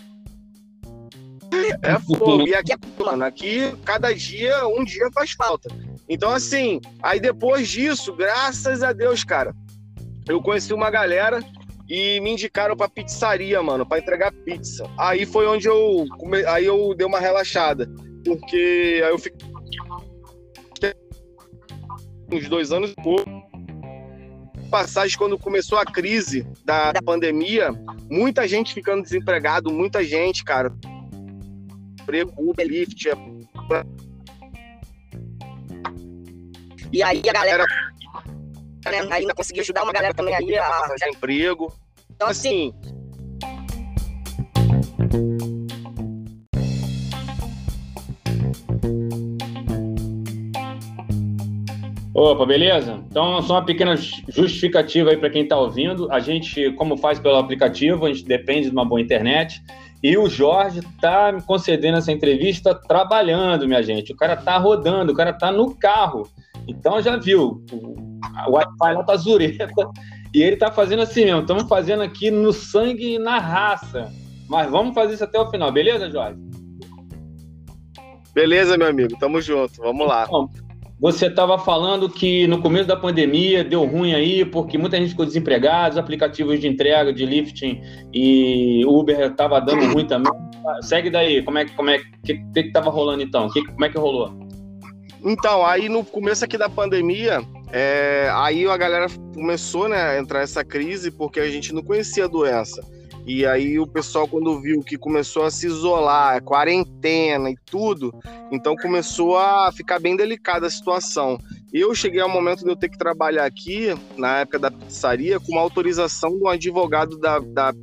[1.82, 2.46] É fogo.
[2.46, 5.68] E aqui, mano, aqui cada dia, um dia faz falta.
[6.08, 9.54] Então, assim, aí depois disso, graças a Deus, cara,
[10.28, 11.40] eu conheci uma galera
[11.88, 14.88] e me indicaram pra pizzaria, mano, pra entregar pizza.
[14.98, 16.44] Aí foi onde eu, come...
[16.44, 17.88] aí eu dei uma relaxada,
[18.24, 19.48] porque aí eu fiquei
[22.30, 23.37] uns dois anos e pouco.
[24.70, 27.70] Passagem quando começou a crise da, da pandemia,
[28.10, 30.72] muita gente ficando desempregado, muita gente, cara.
[32.00, 33.08] Emprego, Uber, Lyft.
[36.92, 37.64] E aí a galera
[38.90, 39.06] né?
[39.10, 41.72] Ainda consegui ajudar uma galera também aí a arranjar emprego.
[42.10, 42.72] Então, assim.
[52.30, 53.02] Opa, beleza?
[53.10, 56.12] Então, só uma pequena justificativa aí para quem está ouvindo.
[56.12, 59.62] A gente, como faz pelo aplicativo, a gente depende de uma boa internet.
[60.02, 64.12] E o Jorge está me concedendo essa entrevista trabalhando, minha gente.
[64.12, 66.28] O cara está rodando, o cara está no carro.
[66.68, 69.66] Então já viu, o Wi-Fi lá tá zureta
[70.34, 71.40] e ele tá fazendo assim mesmo.
[71.40, 74.12] Estamos fazendo aqui no sangue e na raça.
[74.46, 76.38] Mas vamos fazer isso até o final, beleza, Jorge?
[78.34, 80.26] Beleza, meu amigo, tamo junto, vamos lá.
[80.26, 80.67] Então,
[81.00, 85.24] você estava falando que no começo da pandemia deu ruim aí, porque muita gente ficou
[85.24, 87.80] desempregada, os aplicativos de entrega, de lifting
[88.12, 90.32] e Uber estava dando ruim também.
[90.82, 93.48] Segue daí, como é que como é que, que, rolando então?
[93.48, 94.32] Que, como é que rolou?
[95.24, 100.40] Então, aí no começo aqui da pandemia, é, aí a galera começou né, a entrar
[100.40, 102.82] nessa crise porque a gente não conhecia a doença.
[103.28, 108.10] E aí o pessoal, quando viu que começou a se isolar, quarentena e tudo,
[108.50, 111.36] então começou a ficar bem delicada a situação.
[111.70, 115.52] Eu cheguei ao momento de eu ter que trabalhar aqui, na época da pizzaria, com
[115.52, 117.74] uma autorização do advogado da, da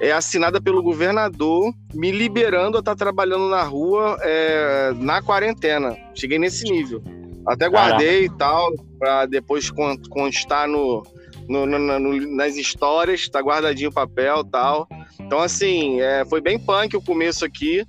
[0.00, 5.94] é assinada pelo governador, me liberando a estar trabalhando na rua é, na quarentena.
[6.14, 7.02] Cheguei nesse nível.
[7.46, 8.34] Até guardei Caraca.
[8.34, 9.70] e tal, para depois
[10.08, 11.02] constar no,
[11.48, 14.88] no, no, no, nas histórias, tá guardadinho o papel tal.
[15.20, 17.84] Então, assim, é, foi bem punk o começo aqui.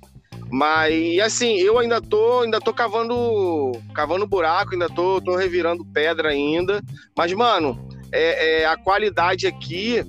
[0.52, 6.30] Mas, assim, eu ainda tô, ainda tô cavando, cavando buraco, ainda tô, tô revirando pedra
[6.30, 6.82] ainda.
[7.16, 10.04] Mas, mano, é, é a qualidade aqui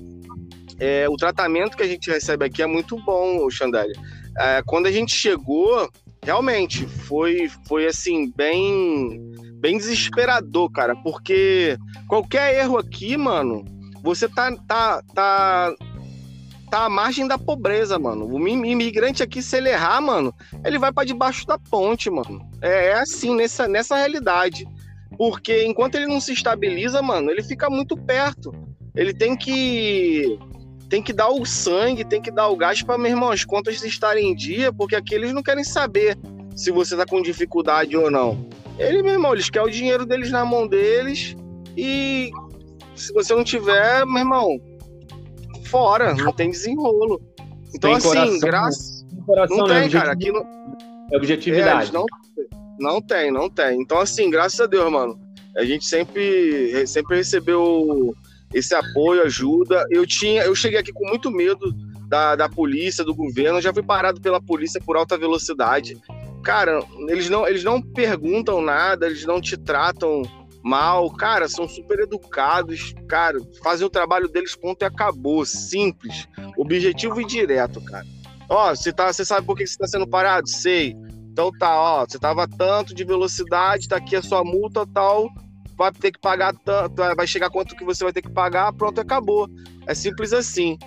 [0.82, 3.94] é, o tratamento que a gente recebe aqui é muito bom, Xandélia.
[4.36, 5.88] É, quando a gente chegou,
[6.20, 9.31] realmente foi, foi assim, bem,
[9.62, 13.64] bem desesperador, cara, porque qualquer erro aqui, mano,
[14.02, 15.72] você tá, tá, tá,
[16.68, 18.26] tá à margem da pobreza, mano.
[18.26, 22.44] O imigrante aqui, se ele errar, mano, ele vai para debaixo da ponte, mano.
[22.60, 24.66] É, é assim, nessa, nessa realidade.
[25.16, 28.52] Porque enquanto ele não se estabiliza, mano, ele fica muito perto.
[28.96, 30.38] Ele tem que
[30.88, 33.82] tem que dar o sangue, tem que dar o gás para, meu irmão, as contas
[33.82, 36.18] estarem em dia, porque aqui eles não querem saber
[36.54, 38.46] se você tá com dificuldade ou não.
[38.78, 41.36] Ele, meu irmão, eles querem o dinheiro deles na mão deles
[41.76, 42.30] e
[42.94, 44.60] se você não tiver, meu irmão,
[45.66, 47.20] fora, não tem desenrolo.
[47.74, 49.06] Então, tem assim, coração, graças.
[49.50, 50.12] Não tem, cara.
[50.12, 50.42] Aqui não...
[51.10, 51.90] É objetividade.
[51.90, 52.06] É, não,
[52.78, 53.80] não tem, não tem.
[53.80, 55.18] Então, assim, graças a Deus, mano.
[55.56, 58.14] A gente sempre, sempre recebeu
[58.54, 59.84] esse apoio, ajuda.
[59.90, 61.72] Eu tinha, eu cheguei aqui com muito medo
[62.08, 63.58] da, da polícia, do governo.
[63.58, 65.98] Eu já fui parado pela polícia por alta velocidade.
[66.42, 70.22] Cara, eles não, eles não perguntam nada, eles não te tratam
[70.62, 71.10] mal.
[71.10, 72.94] Cara, são super educados.
[73.08, 75.44] Cara, fazem o trabalho deles, ponto e acabou.
[75.44, 76.28] Simples.
[76.56, 78.06] Objetivo e direto, cara.
[78.48, 80.48] Ó, você, tá, você sabe por que você está sendo parado?
[80.48, 80.96] Sei.
[81.30, 85.30] Então tá, ó, você tava tanto de velocidade, tá aqui a sua multa, tal
[85.76, 89.00] vai ter que pagar tanto, vai chegar quanto que você vai ter que pagar, pronto,
[89.00, 89.48] acabou.
[89.86, 90.78] É simples assim.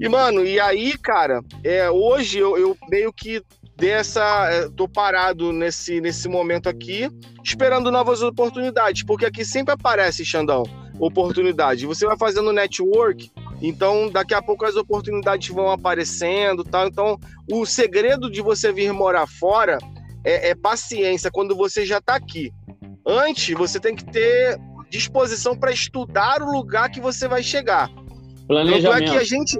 [0.00, 3.42] E, mano, e aí, cara, é, hoje eu, eu meio que
[3.76, 4.48] dessa.
[4.50, 7.08] É, tô parado nesse, nesse momento aqui,
[7.42, 10.64] esperando novas oportunidades, porque aqui sempre aparece, Xandão,
[10.98, 11.86] oportunidade.
[11.86, 16.86] Você vai fazendo network, então daqui a pouco as oportunidades vão aparecendo tal.
[16.86, 17.18] Então,
[17.50, 19.78] o segredo de você vir morar fora
[20.24, 22.52] é, é paciência quando você já tá aqui.
[23.06, 24.58] Antes, você tem que ter
[24.88, 27.90] disposição para estudar o lugar que você vai chegar.
[28.46, 28.90] Planejamento.
[28.90, 29.58] Tanto é que a gente.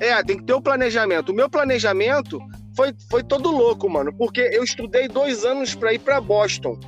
[0.00, 1.30] É, tem que ter o planejamento.
[1.30, 2.38] O meu planejamento
[2.76, 6.78] foi, foi todo louco, mano, porque eu estudei dois anos para ir para Boston.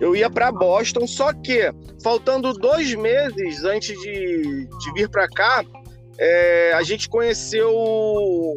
[0.00, 1.72] Eu ia para Boston, só que
[2.02, 5.64] faltando dois meses antes de, de vir para cá,
[6.18, 7.70] é, a gente conheceu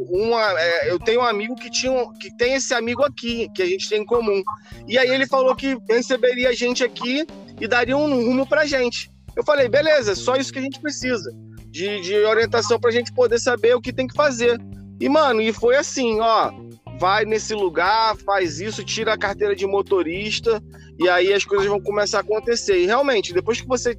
[0.10, 0.60] uma.
[0.60, 3.88] É, eu tenho um amigo que tinha que tem esse amigo aqui, que a gente
[3.88, 4.44] tem em comum.
[4.88, 7.26] E aí ele falou que receberia a gente aqui
[7.60, 9.10] e daria um rumo pra gente.
[9.36, 11.32] Eu falei, beleza, só isso que a gente precisa.
[11.70, 14.60] De, de orientação pra gente poder saber o que tem que fazer.
[15.00, 16.52] E, mano, e foi assim, ó.
[17.00, 20.64] Vai nesse lugar, faz isso, tira a carteira de motorista,
[20.98, 22.78] e aí as coisas vão começar a acontecer.
[22.78, 23.98] E realmente, depois que você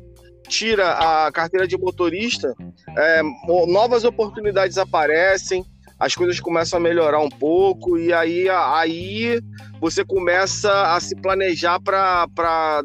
[0.49, 2.55] tira a carteira de motorista,
[2.97, 3.21] é,
[3.67, 5.63] novas oportunidades aparecem,
[5.99, 9.41] as coisas começam a melhorar um pouco, e aí, aí
[9.81, 12.27] você começa a se planejar para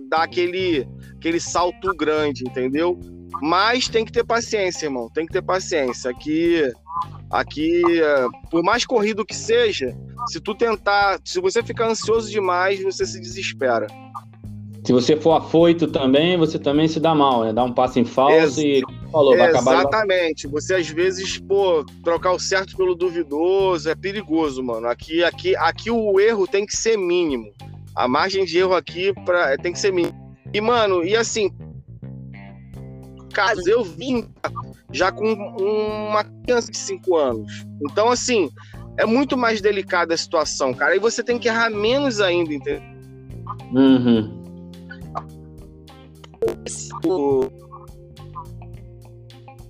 [0.09, 2.99] dar aquele, aquele salto grande, entendeu?
[3.41, 5.09] Mas tem que ter paciência, irmão.
[5.09, 6.11] Tem que ter paciência.
[6.11, 6.71] Aqui,
[7.31, 9.95] aqui, é, por mais corrido que seja,
[10.27, 13.87] se tu tentar, se você ficar ansioso demais, você se desespera.
[14.83, 17.53] Se você for afoito também, você também se dá mal, né?
[17.53, 19.79] Dá um passo em falso Ex e falou, vai acabar.
[19.79, 20.47] Exatamente.
[20.47, 24.87] Você às vezes, pô, trocar o certo pelo duvidoso é perigoso, mano.
[24.87, 27.51] Aqui, aqui, aqui o erro tem que ser mínimo.
[27.95, 30.19] A margem de erro aqui pra, tem que ser mínimo.
[30.51, 31.51] E, mano, e assim,
[33.31, 34.27] caso eu vim
[34.91, 37.65] já com uma criança de 5 anos.
[37.89, 38.49] Então, assim,
[38.97, 40.95] é muito mais delicada a situação, cara.
[40.95, 42.81] E você tem que errar menos ainda, entendeu?
[43.73, 44.41] Uhum.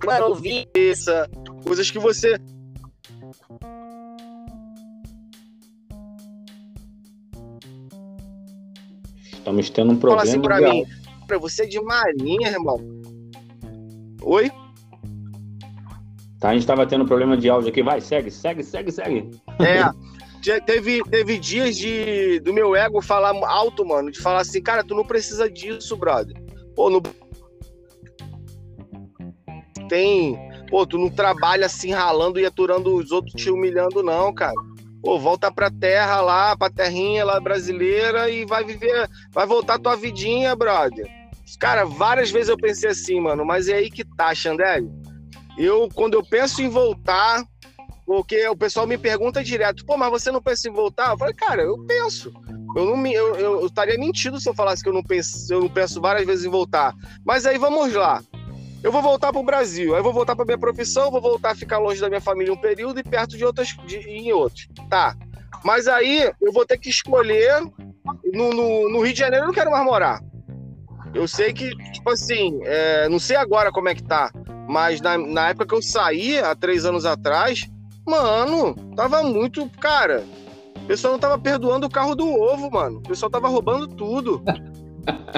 [0.04, 1.28] Mano, ouvir essa,
[1.64, 2.36] coisas que você.
[9.32, 10.20] Estamos tendo um problema.
[10.20, 10.86] Fala assim pra mim,
[11.26, 12.78] pra você é de marinha, irmão.
[14.22, 14.50] Oi?
[16.42, 17.84] Tá, a gente tava tendo problema de áudio aqui.
[17.84, 19.30] Vai, segue, segue, segue, segue.
[19.60, 20.60] É.
[20.62, 24.92] teve, teve dias de, do meu ego falar alto, mano, de falar assim, cara, tu
[24.92, 26.36] não precisa disso, brother.
[26.74, 27.00] Pô, no.
[29.88, 30.36] Tem.
[30.68, 34.52] Pô, tu não trabalha assim ralando e aturando os outros te humilhando, não, cara.
[35.00, 39.08] Pô, volta pra terra lá, pra terrinha lá brasileira e vai viver.
[39.30, 41.08] Vai voltar tua vidinha, brother.
[41.60, 44.82] Cara, várias vezes eu pensei assim, mano, mas é aí que tá, Xandé.
[45.56, 47.44] Eu, quando eu penso em voltar,
[48.06, 51.10] porque o pessoal me pergunta direto, pô, mas você não pensa em voltar?
[51.10, 52.32] Eu falei, cara, eu penso.
[52.74, 55.60] Eu não me, eu, eu, estaria mentindo se eu falasse que eu não penso, eu
[55.60, 56.94] não penso várias vezes em voltar.
[57.24, 58.22] Mas aí vamos lá.
[58.82, 61.54] Eu vou voltar para o Brasil, aí vou voltar para minha profissão, vou voltar a
[61.54, 64.68] ficar longe da minha família um período e perto de outras de, em outros.
[64.90, 65.16] Tá.
[65.64, 67.60] Mas aí eu vou ter que escolher.
[68.32, 70.20] No, no, no Rio de Janeiro eu não quero mais morar.
[71.14, 74.32] Eu sei que, tipo assim, é, não sei agora como é que tá,
[74.68, 77.68] mas na, na época que eu saí, há três anos atrás,
[78.06, 79.68] mano, tava muito.
[79.80, 80.24] Cara,
[80.82, 82.98] o pessoal não tava perdoando o carro do ovo, mano.
[82.98, 84.42] O pessoal tava roubando tudo.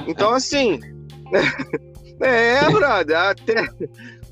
[0.06, 0.78] Então, assim.
[2.20, 3.68] é, brother, até.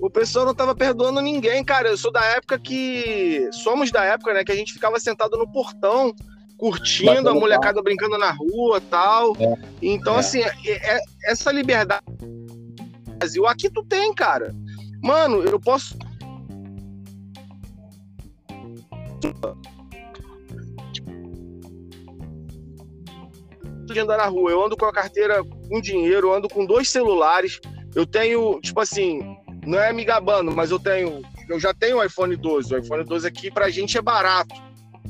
[0.01, 1.89] O pessoal não tava perdoando ninguém, cara.
[1.89, 3.49] Eu sou da época que.
[3.53, 4.45] Somos da época, né?
[4.45, 6.15] Que a gente ficava sentado no portão
[6.63, 9.33] curtindo, a molecada brincando na rua tal.
[9.37, 9.55] É.
[9.83, 10.19] Então, é.
[10.21, 12.05] assim, é, é, essa liberdade
[13.19, 14.55] Brasil, aqui tu tem, cara.
[15.03, 15.97] Mano, eu posso.
[23.85, 26.89] de andar na rua, eu ando com a carteira com dinheiro, eu ando com dois
[26.89, 27.61] celulares,
[27.95, 32.03] eu tenho, tipo assim, não é me gabando, mas eu tenho, eu já tenho o
[32.03, 34.55] iPhone 12, o iPhone 12 aqui pra gente é barato.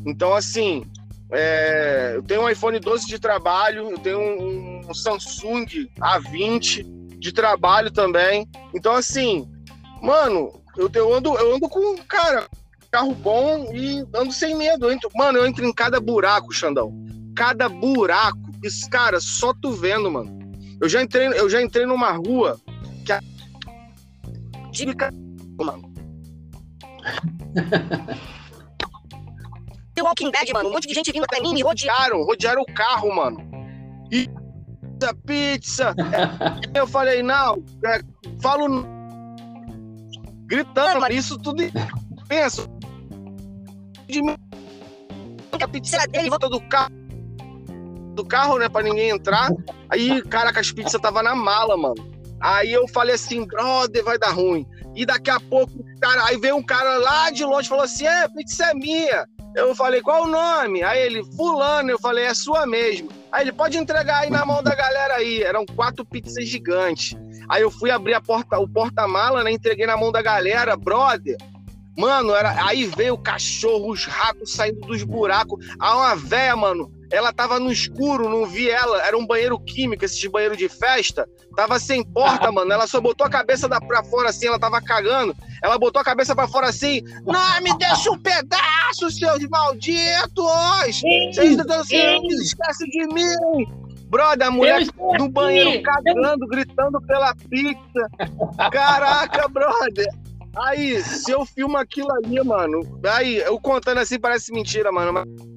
[0.05, 0.85] Então, assim,
[1.33, 5.67] é, eu tenho um iPhone 12 de trabalho, eu tenho um, um Samsung
[5.99, 6.85] A20
[7.19, 8.47] de trabalho também.
[8.75, 9.49] Então, assim,
[10.03, 12.47] mano, eu, eu, ando, eu ando com, cara,
[12.91, 14.87] carro bom e ando sem medo.
[14.87, 16.93] Eu entro, mano, eu entro em cada buraco, Xandão.
[17.35, 18.39] Cada buraco.
[18.63, 20.39] Isso, cara, só tu vendo, mano.
[20.81, 22.61] Eu já entrei, eu já entrei numa rua
[23.07, 23.21] que a.
[25.59, 25.93] Mano.
[30.03, 30.69] The Walking Dead, mano.
[30.69, 33.39] Um monte de gente vindo pra mim me rodearam, rodearam o carro, mano.
[34.11, 34.29] E
[35.27, 35.95] pizza.
[36.75, 38.01] eu falei, não, é,
[38.41, 38.87] falo
[40.47, 41.63] gritando, mas isso tudo
[42.29, 42.69] penso
[44.07, 44.37] de mim.
[45.61, 46.91] A pizza dele volta do carro
[48.15, 49.51] do carro, né, pra ninguém entrar.
[49.89, 51.95] Aí, caraca, as pizzas tava na mala, mano.
[52.39, 54.67] Aí eu falei assim, brother, vai dar ruim.
[54.95, 58.07] E daqui a pouco, cara, aí veio um cara lá de longe e falou assim:
[58.07, 59.27] é, pizza é minha.
[59.55, 60.83] Eu falei, qual o nome?
[60.83, 63.11] Aí ele, fulano, eu falei, é sua mesmo.
[63.31, 65.43] Aí ele, pode entregar aí na mão da galera aí.
[65.43, 67.15] Eram quatro pizzas gigantes.
[67.49, 69.53] Aí eu fui abrir a porta, o porta-mala, né?
[69.53, 71.37] Entreguei na mão da galera, brother.
[71.97, 75.65] Mano, era, aí veio o cachorro, os ratos saindo dos buracos.
[75.79, 79.07] Aí uma véia, mano, ela tava no escuro, não vi ela.
[79.07, 81.29] Era um banheiro químico, esses banheiro de festa.
[81.55, 82.73] Tava sem porta, mano.
[82.73, 85.37] Ela só botou a cabeça da, pra fora assim, ela tava cagando.
[85.63, 87.03] Ela botou a cabeça pra fora assim.
[87.27, 91.03] Não, me deixa um pedaço, seus malditos!
[91.35, 91.97] Vocês não se
[92.43, 93.83] esquecem de mim!
[94.09, 94.87] Brother, a mulher
[95.19, 98.09] no banheiro cagando, gritando pela pizza.
[98.71, 100.09] Caraca, brother.
[100.57, 105.52] Aí, se eu filmo aquilo ali, mano, aí eu contando assim parece mentira, mano, mas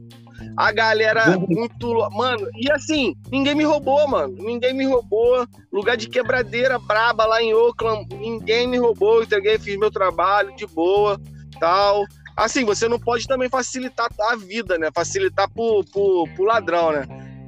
[0.57, 2.09] a galera muito.
[2.11, 4.35] Mano, e assim, ninguém me roubou, mano.
[4.37, 5.47] Ninguém me roubou.
[5.71, 9.23] Lugar de quebradeira braba lá em Oakland, ninguém me roubou.
[9.23, 11.19] Entreguei, fiz meu trabalho de boa,
[11.59, 12.05] tal.
[12.35, 14.89] Assim, você não pode também facilitar a vida, né?
[14.93, 17.05] Facilitar pro, pro, pro ladrão, né?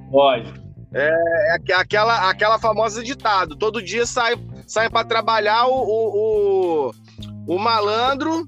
[0.09, 0.53] Pode.
[0.93, 4.35] É, é aquela, aquela famosa ditado: todo dia sai,
[4.65, 8.47] sai para trabalhar o, o, o, o malandro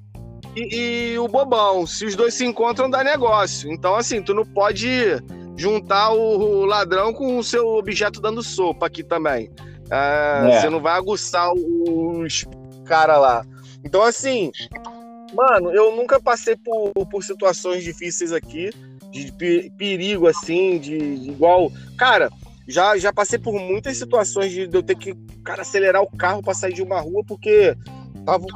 [0.55, 1.85] e, e, o bobão.
[1.85, 3.71] Se os dois se encontram, dá negócio.
[3.71, 4.87] Então, assim, tu não pode
[5.55, 9.51] juntar o, o ladrão com o seu objeto dando sopa aqui também.
[9.91, 10.61] É, é.
[10.61, 12.45] Você não vai aguçar os
[12.85, 13.45] cara lá.
[13.83, 14.51] Então, assim,
[15.33, 18.71] mano, eu nunca passei por, por situações difíceis aqui,
[19.11, 19.31] de
[19.77, 21.71] perigo, assim, de, de igual.
[21.97, 22.29] Cara,
[22.67, 26.41] já, já passei por muitas situações de, de eu ter que, cara, acelerar o carro
[26.41, 27.75] para sair de uma rua, porque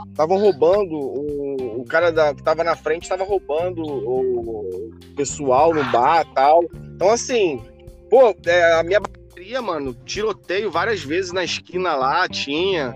[0.10, 5.84] estavam roubando, o, o cara da, que tava na frente estava roubando o pessoal no
[5.92, 6.64] bar tal.
[6.96, 7.62] Então, assim,
[8.10, 12.94] pô, é, a minha bateria, mano, tiroteio várias vezes na esquina lá, tinha.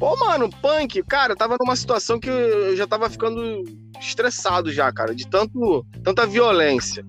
[0.00, 3.64] Pô, mano, punk, cara, tava numa situação que eu já tava ficando
[4.00, 7.04] estressado já, cara, de tanto, tanta violência.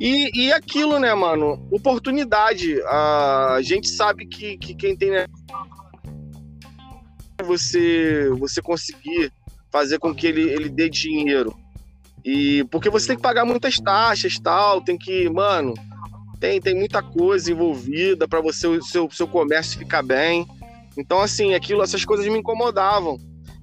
[0.00, 1.68] E, e aquilo, né, mano?
[1.70, 2.80] Oportunidade.
[2.82, 5.26] A gente sabe que, que quem tem né,
[7.44, 9.32] você você conseguir
[9.70, 11.54] fazer com que ele, ele dê dinheiro.
[12.24, 15.74] E porque você tem que pagar muitas taxas, tal, tem que, mano,
[16.40, 20.46] tem, tem muita coisa envolvida para você o seu, seu comércio ficar bem.
[20.96, 23.18] Então assim, aquilo, essas coisas me incomodavam.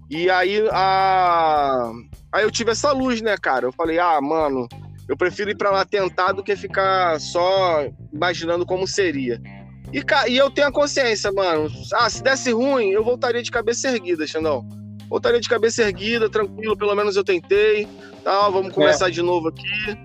[0.10, 1.92] E aí a
[2.32, 3.66] aí eu tive essa luz, né, cara?
[3.66, 4.68] Eu falei: "Ah, mano,
[5.08, 9.42] eu prefiro ir para lá tentar do que ficar só imaginando como seria".
[9.92, 11.70] E, e eu tenho a consciência, mano.
[11.94, 14.68] Ah, se desse ruim, eu voltaria de cabeça erguida, Xandão.
[15.10, 17.88] Voltaria de cabeça erguida, tranquilo, pelo menos eu tentei.
[18.24, 19.12] Tal, vamos começar é.
[19.12, 19.98] de novo aqui.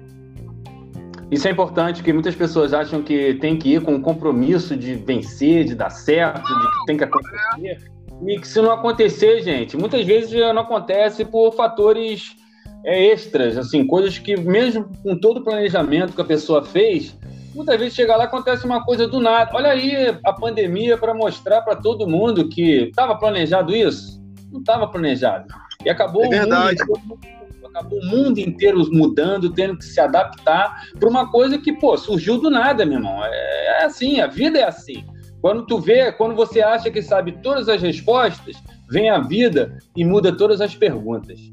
[1.30, 4.94] Isso é importante, porque muitas pessoas acham que tem que ir com o compromisso de
[4.94, 7.90] vencer, de dar certo, de que tem que acontecer.
[8.26, 12.36] E que se não acontecer, gente, muitas vezes não acontece por fatores
[12.84, 17.16] é, extras, assim, coisas que mesmo com todo o planejamento que a pessoa fez,
[17.54, 19.50] Muitas vezes chega lá acontece uma coisa do nada.
[19.54, 24.19] Olha aí a pandemia para mostrar para todo mundo que estava planejado isso.
[24.50, 25.46] Não estava planejado.
[25.84, 26.82] E acabou, é verdade.
[26.82, 27.18] O mundo,
[27.64, 32.40] acabou o mundo inteiro mudando, tendo que se adaptar para uma coisa que, pô, surgiu
[32.40, 33.24] do nada, meu irmão.
[33.24, 35.04] É, é assim, a vida é assim.
[35.40, 38.56] Quando tu vê, quando você acha que sabe todas as respostas,
[38.90, 41.40] vem a vida e muda todas as perguntas.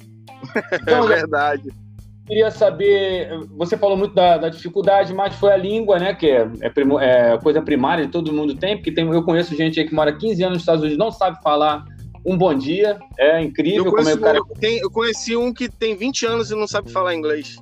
[0.82, 1.70] Então, é verdade
[2.28, 6.48] queria saber, você falou muito da, da, dificuldade, mas foi a língua, né, que é,
[6.60, 9.96] é, primo, é, coisa primária, todo mundo tem, porque tem, eu conheço gente aí que
[9.96, 11.86] mora 15 anos nos Estados Unidos, não sabe falar
[12.28, 14.40] um bom dia, é incrível eu como é o cara...
[14.60, 17.56] Tem, eu conheci um que tem 20 anos e não sabe falar inglês.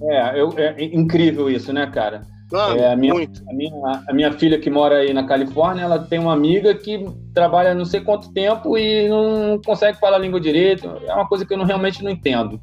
[0.00, 2.22] É, eu, é incrível isso, né, cara?
[2.54, 3.42] Ah, é, a, minha, muito.
[3.48, 7.04] A, minha, a minha filha que mora aí na Califórnia, ela tem uma amiga que
[7.34, 10.86] trabalha não sei quanto tempo e não consegue falar a língua direito.
[11.06, 12.60] É uma coisa que eu não, realmente não entendo.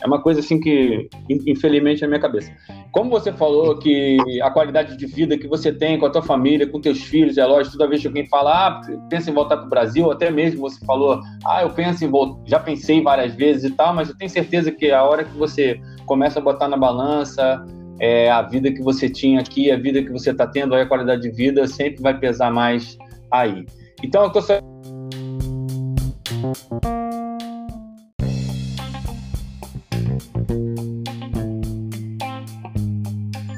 [0.00, 2.52] É uma coisa assim que, infelizmente, é na minha cabeça.
[2.92, 6.66] Como você falou que a qualidade de vida que você tem com a tua família,
[6.66, 9.66] com teus filhos, é lógico, toda vez que alguém fala, ah, pensa em voltar para
[9.66, 13.70] o Brasil, até mesmo você falou, ah, eu penso em voltar, já pensei várias vezes
[13.70, 16.76] e tal, mas eu tenho certeza que a hora que você começa a botar na
[16.76, 17.64] balança
[17.98, 20.86] é, a vida que você tinha aqui, a vida que você está tendo, aí a
[20.86, 22.96] qualidade de vida sempre vai pesar mais
[23.30, 23.64] aí.
[24.02, 24.40] Então, eu tô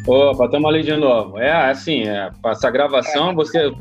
[0.07, 1.38] Opa, estamos ali de novo.
[1.38, 3.72] É assim, é, essa gravação, você.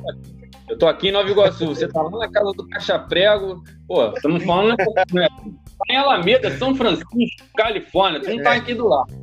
[0.70, 4.08] Eu tô aqui em Nova Iguaçu, você tá lá na casa do Caixa Prego, pô,
[4.08, 4.78] estamos falando
[5.12, 7.12] né, tá em Alameda, São Francisco,
[7.56, 9.14] Califórnia, tu não tá aqui do lado.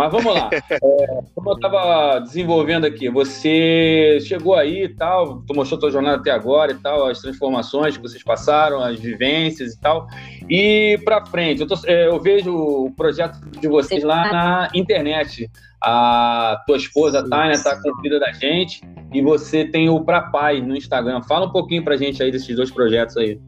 [0.00, 0.48] Mas vamos lá.
[0.82, 6.16] É, como eu estava desenvolvendo aqui, você chegou aí e tal, tu mostrou tua jornada
[6.16, 10.06] até agora e tal, as transformações que vocês passaram, as vivências e tal.
[10.48, 15.50] E para frente, eu, tô, é, eu, vejo o projeto de vocês lá na internet.
[15.82, 18.82] A tua esposa, Tânia, está com vida da gente.
[19.12, 21.22] E você tem o Pra Pai no Instagram.
[21.22, 23.40] Fala um pouquinho pra gente aí desses dois projetos aí.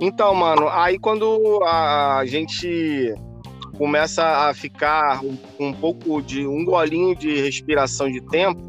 [0.00, 3.14] Então, mano, aí quando a gente
[3.78, 5.20] começa a ficar
[5.58, 8.60] um pouco de um golinho de respiração de tempo,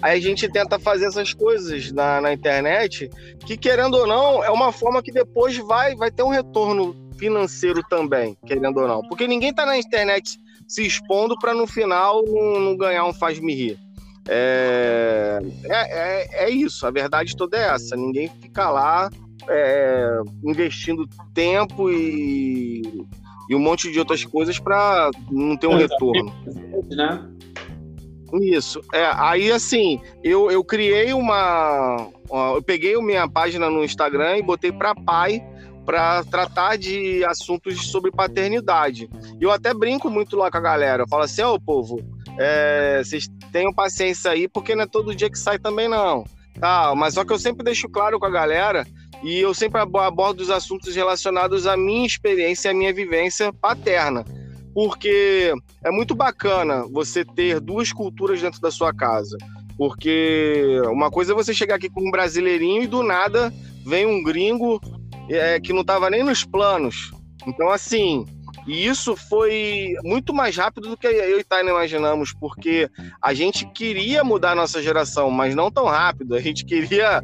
[0.00, 3.10] aí a gente tenta fazer essas coisas na, na internet,
[3.44, 7.82] que querendo ou não, é uma forma que depois vai, vai ter um retorno financeiro
[7.88, 9.02] também, querendo ou não.
[9.08, 13.54] Porque ninguém tá na internet se expondo para no final não, não ganhar um faz-me
[13.54, 13.78] rir.
[14.28, 17.96] É, é, é, é, isso, a verdade toda é essa.
[17.96, 19.08] Ninguém fica lá
[19.48, 22.82] é, investindo tempo e,
[23.48, 26.32] e um monte de outras coisas para não ter um retorno.
[26.90, 27.30] Né?
[28.42, 28.80] Isso.
[28.92, 32.08] É, aí, assim, eu, eu criei uma.
[32.54, 35.40] Eu peguei a minha página no Instagram e botei para pai
[35.86, 39.08] para tratar de assuntos sobre paternidade.
[39.40, 41.04] E eu até brinco muito lá com a galera.
[41.04, 42.00] Eu falo assim, ô oh, povo,
[42.38, 46.24] é, vocês tenham paciência aí, porque não é todo dia que sai também, não.
[46.58, 48.86] Tá, mas só que eu sempre deixo claro com a galera
[49.22, 54.24] e eu sempre abordo os assuntos relacionados à minha experiência, à minha vivência paterna.
[54.74, 59.36] Porque é muito bacana você ter duas culturas dentro da sua casa.
[59.76, 63.52] Porque uma coisa é você chegar aqui com um brasileirinho e do nada
[63.84, 64.80] vem um gringo
[65.28, 67.10] é, que não estava nem nos planos.
[67.46, 68.24] Então, assim,
[68.66, 72.90] e isso foi muito mais rápido do que eu e Taina imaginamos, porque
[73.22, 76.34] a gente queria mudar a nossa geração, mas não tão rápido.
[76.34, 77.22] A gente queria,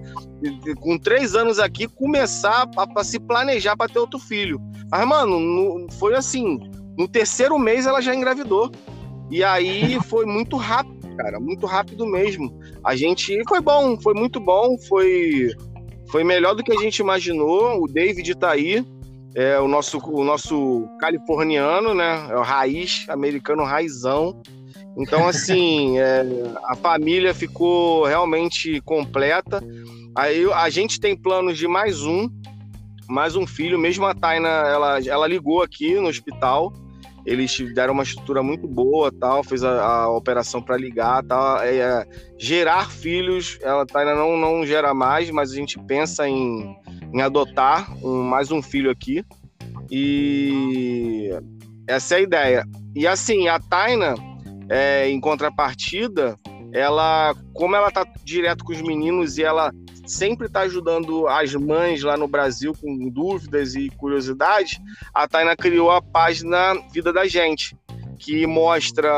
[0.81, 4.61] com três anos aqui, começar a, a se planejar para ter outro filho.
[4.89, 6.61] Mas, mano, no, foi assim:
[6.97, 8.71] no terceiro mês ela já engravidou.
[9.29, 12.57] E aí foi muito rápido, cara, muito rápido mesmo.
[12.85, 15.51] A gente foi bom, foi muito bom, foi
[16.13, 17.83] foi melhor do que a gente imaginou.
[17.83, 18.85] O David tá aí,
[19.35, 22.29] é o nosso, o nosso californiano, né?
[22.31, 24.39] É o raiz, americano raizão.
[24.95, 26.23] Então, assim, é,
[26.67, 29.65] a família ficou realmente completa.
[30.15, 32.29] Aí a gente tem planos de mais um,
[33.09, 33.79] mais um filho.
[33.79, 36.71] Mesmo a Taina, ela, ela ligou aqui no hospital
[37.25, 41.77] eles deram uma estrutura muito boa, tal, fez a, a operação para ligar, tal, é,
[41.77, 42.07] é,
[42.39, 46.77] gerar filhos, ela tá, ainda não, não gera mais, mas a gente pensa em,
[47.13, 49.25] em adotar um, mais um filho aqui.
[49.91, 51.31] E
[51.87, 52.65] essa é a ideia.
[52.95, 54.15] E assim, a Taina,
[54.69, 56.39] é, em contrapartida,
[56.73, 59.73] ela, como ela tá direto com os meninos e ela
[60.07, 64.81] sempre está ajudando as mães lá no Brasil com dúvidas e curiosidades,
[65.15, 67.77] a Taina criou a página Vida da Gente,
[68.19, 69.11] que mostra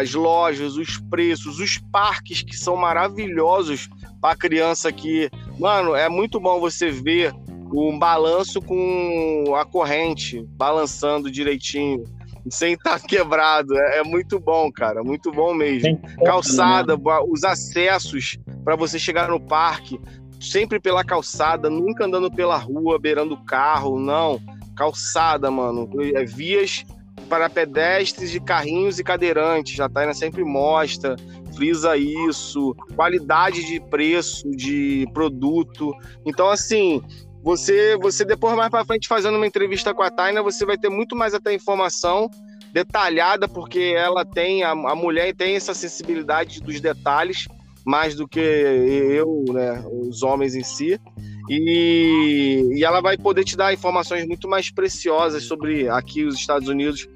[0.00, 3.88] as lojas, os preços, os parques que são maravilhosos
[4.20, 7.34] para a criança que, mano, é muito bom você ver
[7.72, 12.04] um balanço com a corrente balançando direitinho
[12.50, 13.76] sem estar tá quebrado.
[13.76, 16.00] É, é, muito bom, cara, muito bom mesmo.
[16.24, 17.02] Calçada, né?
[17.28, 20.00] os acessos para você chegar no parque,
[20.40, 24.40] sempre pela calçada, nunca andando pela rua, beirando o carro, não.
[24.76, 25.88] Calçada, mano.
[26.14, 26.84] É, vias
[27.28, 29.78] para pedestres de carrinhos e cadeirantes.
[29.80, 31.16] A Taina sempre mostra,
[31.54, 35.92] frisa isso, qualidade de preço, de produto.
[36.24, 37.02] Então, assim,
[37.48, 40.90] você, você depois mais para frente fazendo uma entrevista com a Taina, você vai ter
[40.90, 42.30] muito mais até informação
[42.74, 47.46] detalhada, porque ela tem, a, a mulher tem essa sensibilidade dos detalhes
[47.86, 51.00] mais do que eu, né, os homens em si.
[51.48, 56.68] E, e ela vai poder te dar informações muito mais preciosas sobre aqui os Estados
[56.68, 57.08] Unidos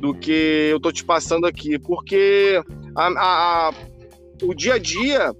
[0.00, 2.58] do que eu tô te passando aqui, porque
[2.96, 3.74] a, a, a,
[4.44, 5.30] o dia a dia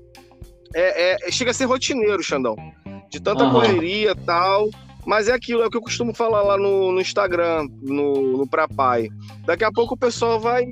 [0.75, 2.55] é, é, chega a ser rotineiro, Xandão,
[3.15, 3.53] de tanta uhum.
[3.53, 4.69] correria tal.
[5.07, 8.47] Mas é aquilo, é o que eu costumo falar lá no, no Instagram, no, no
[8.47, 9.09] Pra Pai.
[9.45, 10.65] Daqui a pouco o pessoal vai,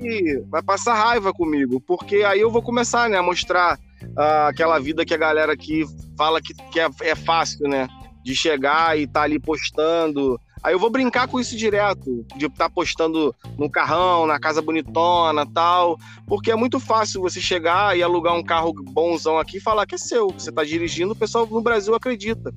[0.49, 5.05] vai passar raiva comigo, porque aí eu vou começar né, a mostrar uh, aquela vida
[5.05, 5.85] que a galera aqui
[6.17, 7.87] fala que, que é, é fácil, né?
[8.23, 10.39] De chegar e tá ali postando.
[10.63, 14.61] Aí eu vou brincar com isso direto, de estar tá postando no carrão, na casa
[14.61, 19.61] bonitona tal, porque é muito fácil você chegar e alugar um carro bonzão aqui e
[19.61, 22.53] falar que é seu, você está dirigindo, o pessoal no Brasil acredita.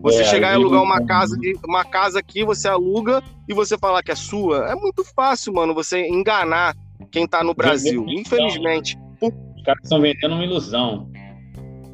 [0.00, 3.76] Você é, chegar e alugar uma casa, de, uma casa aqui, você aluga e você
[3.76, 6.74] falar que é sua, é muito fácil, mano, você enganar
[7.10, 8.96] quem está no Brasil, infelizmente.
[9.20, 11.10] Os caras estão vendendo uma ilusão.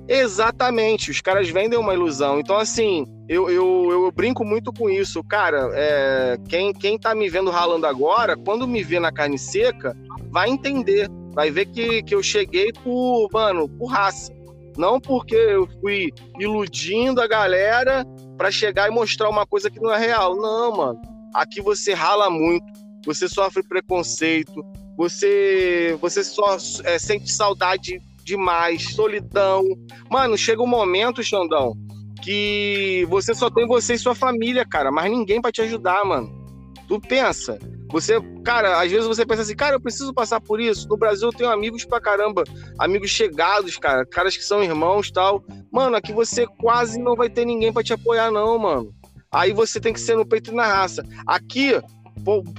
[0.09, 2.39] Exatamente, os caras vendem uma ilusão.
[2.39, 5.23] Então, assim, eu, eu, eu brinco muito com isso.
[5.25, 9.97] Cara, é, quem, quem tá me vendo ralando agora, quando me vê na carne seca,
[10.31, 11.09] vai entender.
[11.35, 14.33] Vai ver que, que eu cheguei por, mano, por raça.
[14.77, 18.05] Não porque eu fui iludindo a galera
[18.37, 20.37] para chegar e mostrar uma coisa que não é real.
[20.37, 21.01] Não, mano.
[21.35, 22.65] Aqui você rala muito,
[23.05, 24.65] você sofre preconceito,
[24.97, 29.65] você você só é, sente saudade demais, solidão.
[30.11, 31.73] Mano, chega um momento, Xandão,
[32.21, 36.45] que você só tem você e sua família, cara, mas ninguém para te ajudar, mano.
[36.89, 37.59] Tu pensa,
[37.91, 40.89] você, cara, às vezes você pensa assim, cara, eu preciso passar por isso.
[40.89, 42.43] No Brasil eu tenho amigos pra caramba,
[42.79, 45.45] amigos chegados, cara, caras que são irmãos tal.
[45.73, 48.93] Mano, aqui você quase não vai ter ninguém para te apoiar, não, mano.
[49.33, 51.05] Aí você tem que ser no peito e na raça.
[51.27, 51.81] Aqui,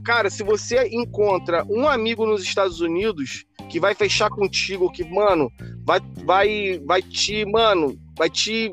[0.05, 5.51] cara, se você encontra um amigo nos Estados Unidos que vai fechar contigo, que, mano,
[5.85, 8.71] vai, vai, vai te, mano, vai te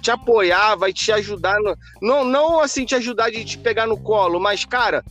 [0.00, 1.58] te apoiar, vai te ajudar.
[1.60, 5.04] No, não, não assim te ajudar de te pegar no colo, mas, cara,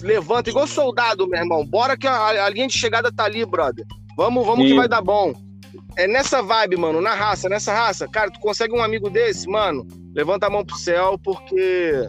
[0.00, 1.64] levanta igual soldado, meu irmão.
[1.64, 3.84] Bora que a, a linha de chegada tá ali, brother.
[4.16, 5.32] Vamos, vamos que vai dar bom.
[5.96, 8.08] É nessa vibe, mano, na raça, nessa raça.
[8.08, 12.06] Cara, tu consegue um amigo desse, mano, levanta a mão pro céu porque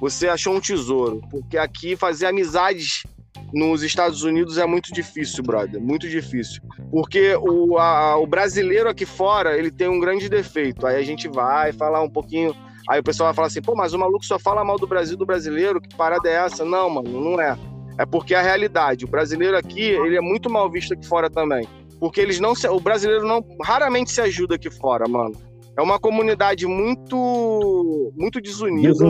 [0.00, 1.22] você achou um tesouro.
[1.30, 3.04] Porque aqui fazer amizades
[3.52, 5.80] nos Estados Unidos é muito difícil, brother.
[5.80, 6.62] Muito difícil.
[6.90, 10.86] Porque o, a, o brasileiro aqui fora, ele tem um grande defeito.
[10.86, 12.54] Aí a gente vai falar um pouquinho.
[12.88, 15.16] Aí o pessoal vai falar assim, pô, mas o maluco só fala mal do Brasil,
[15.16, 16.64] do brasileiro, que parada é essa?
[16.64, 17.56] Não, mano, não é.
[17.98, 19.04] É porque é a realidade.
[19.04, 21.66] O brasileiro aqui, ele é muito mal visto aqui fora também.
[21.98, 25.36] Porque eles não se, o brasileiro não raramente se ajuda aqui fora, mano.
[25.76, 29.04] É uma comunidade muito muito desunida.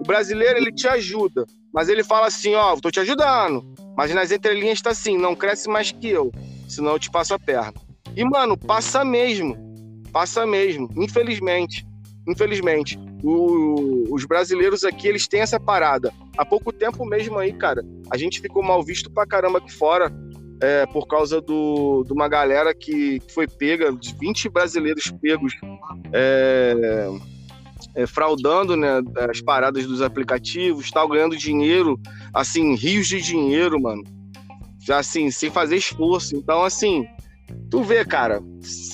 [0.00, 3.64] O brasileiro ele te ajuda, mas ele fala assim, ó, tô te ajudando,
[3.96, 6.30] mas nas entrelinhas tá assim, não cresce mais que eu,
[6.68, 7.74] senão eu te passo a perna.
[8.14, 9.56] E mano, passa mesmo,
[10.12, 11.86] passa mesmo, infelizmente,
[12.28, 12.98] infelizmente.
[13.24, 16.12] O, os brasileiros aqui, eles têm essa parada.
[16.36, 20.12] Há pouco tempo mesmo aí, cara, a gente ficou mal visto pra caramba aqui fora,
[20.62, 25.54] é, por causa do, de uma galera que foi pega, de 20 brasileiros pegos
[26.12, 27.08] é,
[27.94, 31.98] é, fraudando né, as paradas dos aplicativos, tal, ganhando dinheiro,
[32.32, 34.02] assim, rios de dinheiro, mano.
[34.90, 36.36] Assim, sem fazer esforço.
[36.36, 37.06] Então, assim,
[37.70, 38.42] tu vê, cara,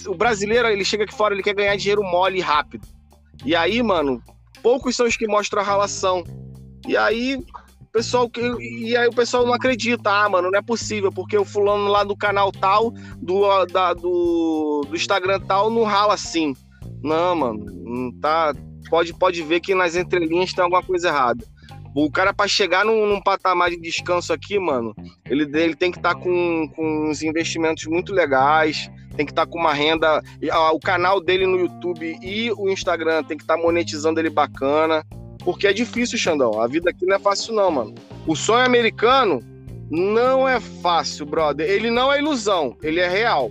[0.07, 2.87] o brasileiro, ele chega aqui fora, ele quer ganhar dinheiro mole e rápido.
[3.45, 4.23] E aí, mano,
[4.63, 6.25] poucos são os que mostram a relação.
[6.87, 7.43] E aí,
[7.93, 8.31] pessoal
[8.61, 12.05] e aí o pessoal não acredita, ah, mano, não é possível, porque o fulano lá
[12.05, 16.55] do canal tal, do, da, do, do Instagram tal, não rala assim.
[17.03, 18.55] Não, mano, não tá,
[18.89, 21.45] pode, pode ver que nas entrelinhas tem alguma coisa errada.
[21.95, 24.95] O cara, para chegar num, num, patamar de descanso aqui, mano,
[25.29, 29.47] ele, ele tem que estar tá com, com uns investimentos muito legais, tem que estar
[29.47, 30.23] tá com uma renda.
[30.73, 35.05] O canal dele no YouTube e o Instagram tem que estar tá monetizando ele bacana.
[35.45, 36.61] Porque é difícil, Xandão.
[36.61, 37.95] A vida aqui não é fácil, não, mano.
[38.27, 39.43] O sonho americano
[39.91, 41.69] não é fácil, brother.
[41.69, 43.51] Ele não é ilusão, ele é real.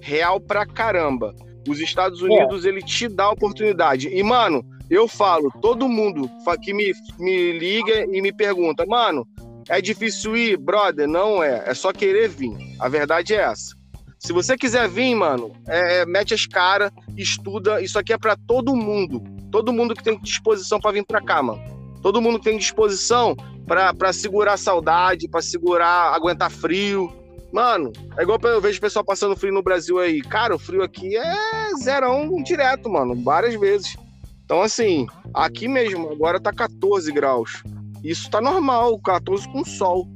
[0.00, 1.34] Real pra caramba.
[1.68, 2.68] Os Estados Unidos, é.
[2.68, 4.08] ele te dá oportunidade.
[4.08, 6.30] E, mano, eu falo, todo mundo
[6.62, 9.26] que me, me liga e me pergunta, mano,
[9.68, 10.56] é difícil ir?
[10.56, 11.64] Brother, não é.
[11.66, 12.56] É só querer vir.
[12.78, 13.74] A verdade é essa.
[14.18, 17.80] Se você quiser vir, mano, é, é mete as caras, estuda.
[17.80, 19.22] Isso aqui é para todo mundo.
[19.50, 21.62] Todo mundo que tem disposição para vir para cá, mano.
[22.00, 23.34] Todo mundo que tem disposição
[23.66, 27.12] para segurar saudade, para segurar, aguentar frio.
[27.52, 30.20] Mano, é igual eu vejo o pessoal passando frio no Brasil aí.
[30.20, 31.36] Cara, o frio aqui é
[31.82, 33.96] zero um direto, mano, várias vezes.
[34.46, 37.64] Então, assim, aqui mesmo, agora tá 14 graus.
[38.04, 40.06] Isso tá normal, 14 com sol.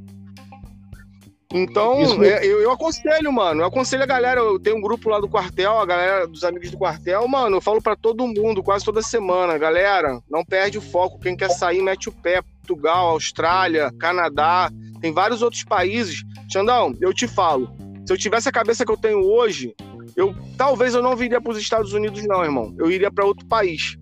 [1.53, 3.63] Então, é, eu, eu, aconselho, mano.
[3.63, 4.41] Eu aconselho a galera.
[4.41, 7.27] Eu tenho um grupo lá do quartel, a galera dos amigos do quartel.
[7.27, 9.59] Mano, eu falo para todo mundo, quase toda semana.
[9.59, 11.19] Galera, não perde o foco.
[11.19, 12.41] Quem quer sair, mete o pé.
[12.41, 14.71] Portugal, Austrália, Canadá.
[15.01, 16.23] Tem vários outros países.
[16.49, 17.69] Xandão, eu te falo.
[18.07, 19.75] Se eu tivesse a cabeça que eu tenho hoje,
[20.15, 22.73] eu talvez eu não viria para os Estados Unidos, não, irmão.
[22.79, 23.99] Eu iria para outro país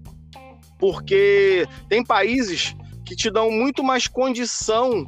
[0.79, 2.75] porque tem países
[3.05, 5.07] que te dão muito mais condição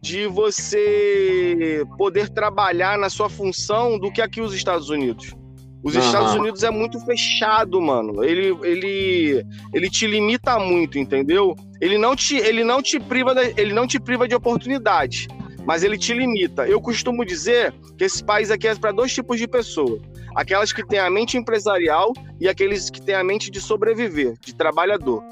[0.00, 5.34] de você poder trabalhar na sua função do que aqui os Estados Unidos.
[5.82, 6.00] Os uhum.
[6.00, 8.24] Estados Unidos é muito fechado, mano.
[8.24, 11.54] Ele, ele, ele te limita muito, entendeu?
[11.80, 15.28] Ele não te, ele não te priva, de, ele não te priva de oportunidades,
[15.64, 16.66] mas ele te limita.
[16.66, 20.00] Eu costumo dizer que esse país aqui é para dois tipos de pessoas
[20.36, 24.54] aquelas que têm a mente empresarial e aqueles que têm a mente de sobreviver, de
[24.54, 25.24] trabalhador.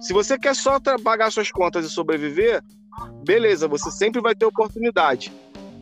[0.00, 2.62] Se você quer só pagar suas contas e sobreviver,
[3.26, 5.32] beleza, você sempre vai ter oportunidade.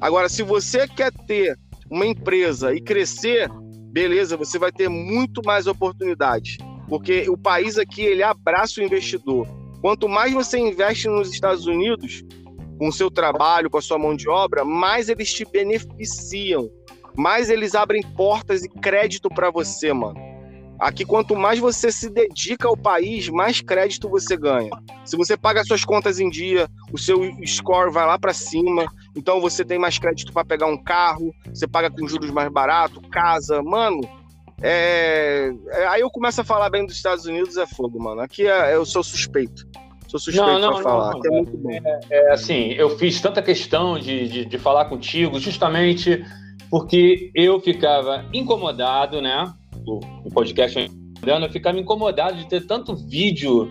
[0.01, 1.59] Agora, se você quer ter
[1.91, 3.51] uma empresa e crescer,
[3.93, 6.57] beleza, você vai ter muito mais oportunidade.
[6.89, 9.47] Porque o país aqui, ele abraça o investidor.
[9.83, 12.22] Quanto mais você investe nos Estados Unidos,
[12.78, 16.70] com o seu trabalho, com a sua mão de obra, mais eles te beneficiam
[17.21, 20.18] mais eles abrem portas e crédito para você, mano.
[20.79, 24.71] Aqui, quanto mais você se dedica ao país, mais crédito você ganha.
[25.05, 28.87] Se você paga suas contas em dia, o seu score vai lá para cima.
[29.14, 33.03] Então você tem mais crédito para pegar um carro, você paga com juros mais barato,
[33.11, 34.01] casa, mano.
[34.62, 35.53] É...
[35.68, 35.87] é...
[35.89, 38.23] Aí eu começo a falar bem dos Estados Unidos, é fogo, mano.
[38.23, 38.75] Aqui é...
[38.75, 39.68] eu sou suspeito.
[40.09, 41.14] Sou suspeito não, não, pra falar.
[41.23, 46.25] Não, é, é, é, assim, eu fiz tanta questão de, de, de falar contigo, justamente
[46.71, 49.53] porque eu ficava incomodado, né?
[49.87, 50.91] O, o podcast
[51.23, 53.71] eu ficava incomodado de ter tanto vídeo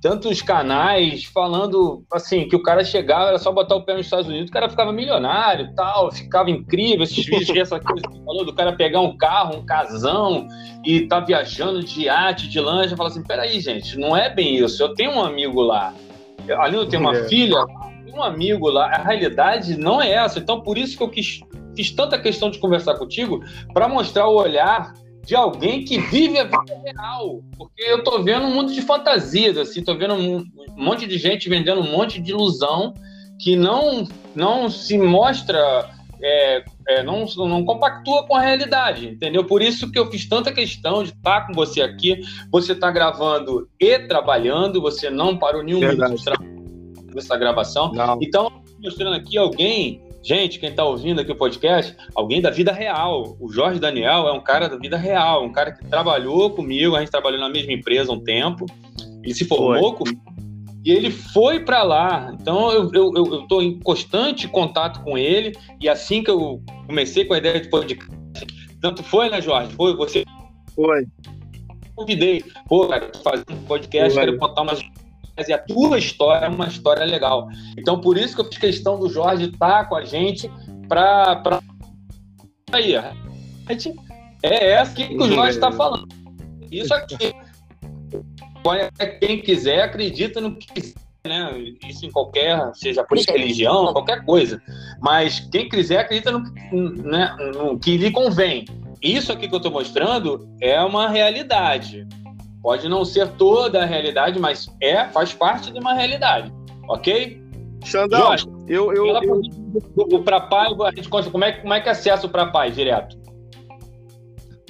[0.00, 4.28] tantos canais falando assim que o cara chegava, era só botar o pé nos Estados
[4.28, 7.02] Unidos, o cara ficava milionário tal, ficava incrível.
[7.02, 10.48] Esses vídeos, essa coisa que você falou, do cara pegar um carro, um casão
[10.84, 14.82] e tá viajando de iate, de lancha, fala assim: peraí, gente, não é bem isso.
[14.82, 15.92] Eu tenho um amigo lá,
[16.58, 17.28] ali eu tenho uma é.
[17.28, 17.62] filha,
[18.14, 18.86] um amigo lá.
[18.86, 20.38] A realidade não é essa.
[20.38, 21.40] Então, por isso que eu quis,
[21.76, 23.42] fiz tanta questão de conversar contigo,
[23.72, 24.92] para mostrar o olhar
[25.24, 27.40] de alguém que vive a vida real.
[27.56, 30.44] Porque eu tô vendo um mundo de fantasias, assim, tô vendo um,
[30.76, 32.94] monte de gente vendendo um monte de ilusão
[33.38, 35.88] que não, não se mostra,
[36.22, 39.44] é, é, não, não compactua com a realidade, entendeu?
[39.44, 42.20] Por isso que eu fiz tanta questão de estar com você aqui.
[42.50, 46.60] Você está gravando e trabalhando, você não parou nenhum minuto de trabalho
[47.14, 47.92] nessa gravação.
[47.92, 48.18] Não.
[48.20, 53.36] Então, mostrando aqui alguém Gente, quem está ouvindo aqui o podcast, alguém da vida real.
[53.40, 57.00] O Jorge Daniel é um cara da vida real, um cara que trabalhou comigo, a
[57.00, 58.66] gente trabalhou na mesma empresa um tempo,
[59.22, 59.98] ele se formou foi.
[59.98, 60.30] comigo
[60.84, 62.34] e ele foi para lá.
[62.38, 62.90] Então eu
[63.40, 67.68] estou em constante contato com ele e assim que eu comecei com a ideia de
[67.68, 68.06] podcast,
[68.80, 69.72] tanto foi, né, Jorge?
[69.74, 70.24] Foi você?
[70.74, 71.06] Foi.
[71.94, 74.24] Convidei, pô, cara, fazendo um podcast, foi.
[74.24, 74.80] quero contar umas
[75.48, 77.48] e a tua história é uma história legal.
[77.76, 80.50] Então, por isso que eu fiz questão do Jorge estar com a gente
[80.88, 81.36] para.
[81.36, 81.60] Pra...
[82.72, 82.94] Aí,
[84.42, 86.08] é essa que o Jorge está falando.
[86.70, 87.32] Isso aqui.
[89.20, 90.94] Quem quiser, acredita no que quiser.
[91.26, 91.74] Né?
[91.86, 94.60] Isso em qualquer, seja por religião, qualquer coisa.
[95.00, 96.42] Mas quem quiser acredita no,
[97.02, 98.64] né, no que lhe convém.
[99.02, 102.06] Isso aqui que eu estou mostrando é uma realidade.
[102.62, 106.52] Pode não ser toda a realidade, mas é, faz parte de uma realidade,
[106.88, 107.40] ok?
[107.84, 109.40] Xandão, Jorge, eu, eu, eu...
[109.96, 113.18] O Prapai, a gente como é, como é que acessa o Prapai direto?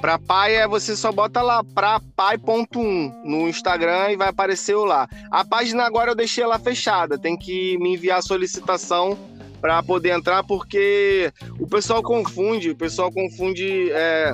[0.01, 5.07] Prapai é você só bota lá prapai.1 no Instagram e vai aparecer lá.
[5.31, 9.19] A página agora eu deixei ela fechada, tem que me enviar a solicitação
[9.61, 14.33] para poder entrar porque o pessoal confunde, o pessoal confunde é,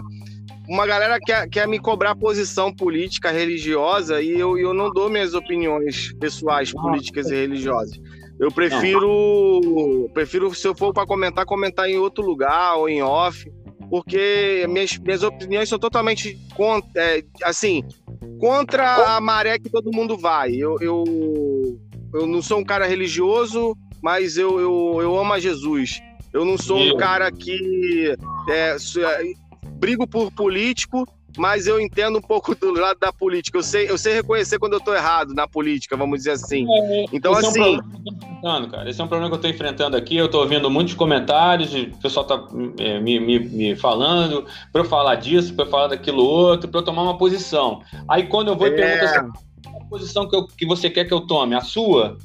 [0.68, 5.34] uma galera quer, quer me cobrar posição política, religiosa, e eu, eu não dou minhas
[5.34, 8.00] opiniões pessoais, políticas e religiosas.
[8.38, 13.50] Eu prefiro, prefiro se eu for para comentar, comentar em outro lugar ou em off,
[13.88, 17.82] porque minhas, minhas opiniões são totalmente contra, é, assim,
[18.38, 20.52] contra a maré que todo mundo vai.
[20.54, 21.04] Eu, eu,
[22.12, 26.00] eu não sou um cara religioso, mas eu, eu, eu amo a Jesus.
[26.32, 28.14] Eu não sou um cara que
[28.50, 28.76] é,
[29.76, 31.06] brigo por político,
[31.36, 33.58] mas eu entendo um pouco do lado da política.
[33.58, 36.66] Eu sei, eu sei reconhecer quando eu estou errado na política, vamos dizer assim.
[36.68, 37.78] É, então, esse assim.
[38.42, 38.88] É um cara.
[38.88, 40.16] Esse é um problema que eu estou enfrentando aqui.
[40.16, 42.44] Eu estou ouvindo muitos comentários, o pessoal está
[42.82, 46.80] é, me, me, me, falando para eu falar disso, para eu falar daquilo outro, para
[46.80, 47.82] eu tomar uma posição.
[48.08, 48.74] Aí quando eu vou e é.
[48.74, 51.54] pergunto assim, qual a posição que, eu, que você quer que eu tome?
[51.54, 52.16] A sua?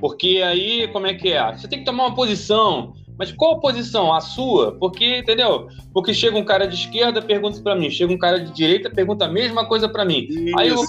[0.00, 1.56] Porque aí, como é que é?
[1.56, 2.94] Você tem que tomar uma posição.
[3.18, 4.12] Mas qual posição?
[4.12, 4.72] A sua?
[4.72, 5.68] Porque, entendeu?
[5.92, 7.90] Porque chega um cara de esquerda, pergunta para mim.
[7.90, 10.28] Chega um cara de direita, pergunta a mesma coisa para mim.
[10.58, 10.82] Aí eu,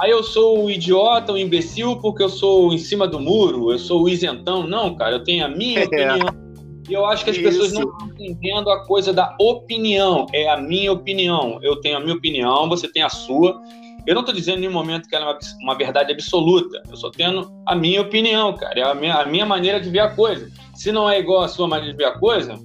[0.00, 3.78] aí eu sou o idiota, o imbecil, porque eu sou em cima do muro, eu
[3.78, 4.66] sou o isentão.
[4.66, 5.84] Não, cara, eu tenho a minha é.
[5.84, 6.46] opinião.
[6.88, 7.48] E eu acho que as Isso.
[7.48, 10.26] pessoas não estão entendendo a coisa da opinião.
[10.32, 11.58] É a minha opinião.
[11.62, 13.60] Eu tenho a minha opinião, você tem a sua.
[14.06, 16.82] Eu não estou dizendo em nenhum momento que ela é uma, uma verdade absoluta.
[16.88, 18.78] Eu só tendo a minha opinião, cara.
[18.78, 20.50] É a minha, a minha maneira de ver a coisa.
[20.74, 22.58] Se não é igual a sua maneira de ver a coisa,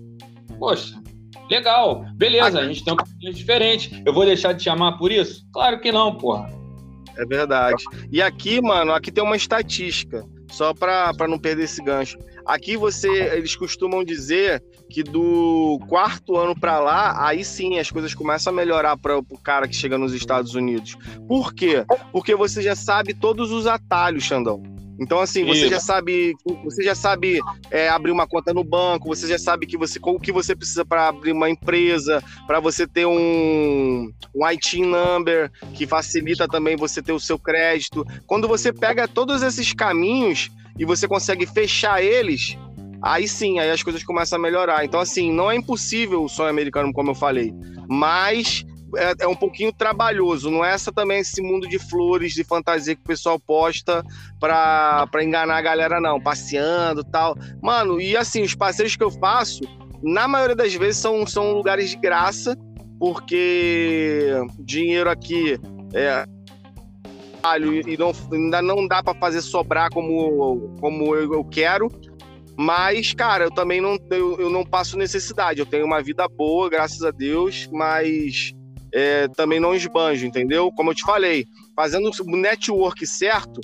[0.59, 1.01] poxa,
[1.49, 4.01] legal, beleza, a gente tem opiniões diferentes.
[4.05, 5.45] Eu vou deixar de te chamar por isso?
[5.51, 6.49] Claro que não, porra.
[7.17, 7.83] É verdade.
[8.11, 12.17] E aqui, mano, aqui tem uma estatística, só para não perder esse gancho.
[12.51, 18.13] Aqui você, eles costumam dizer que do quarto ano para lá, aí sim as coisas
[18.13, 20.97] começam a melhorar para o cara que chega nos Estados Unidos.
[21.29, 21.85] Por quê?
[22.11, 24.61] Porque você já sabe todos os atalhos, Xandão.
[24.99, 25.69] Então, assim, você Isso.
[25.69, 27.39] já sabe, você já sabe
[27.71, 30.83] é, abrir uma conta no banco, você já sabe que você, o que você precisa
[30.83, 37.01] para abrir uma empresa, para você ter um, um IT number, que facilita também você
[37.01, 38.05] ter o seu crédito.
[38.27, 42.57] Quando você pega todos esses caminhos e você consegue fechar eles,
[43.01, 44.86] aí sim, aí as coisas começam a melhorar.
[44.86, 47.53] Então, assim, não é impossível o sonho americano, como eu falei,
[47.89, 48.65] mas
[48.95, 50.49] é, é, um pouquinho trabalhoso.
[50.49, 54.03] Não é essa também esse mundo de flores, de fantasia que o pessoal posta
[54.39, 56.19] pra enganar a galera, não.
[56.19, 57.36] Passeando tal.
[57.61, 59.61] Mano, e assim, os passeios que eu faço,
[60.03, 62.57] na maioria das vezes são, são lugares de graça,
[62.99, 65.59] porque dinheiro aqui
[65.93, 66.26] é
[67.87, 71.89] e não, ainda não dá para fazer sobrar como, como eu, eu quero.
[72.55, 75.59] Mas, cara, eu também não, eu, eu não passo necessidade.
[75.59, 78.53] Eu tenho uma vida boa, graças a Deus, mas
[78.93, 80.71] é, também não esbanjo, entendeu?
[80.71, 83.61] Como eu te falei, fazendo o network certo,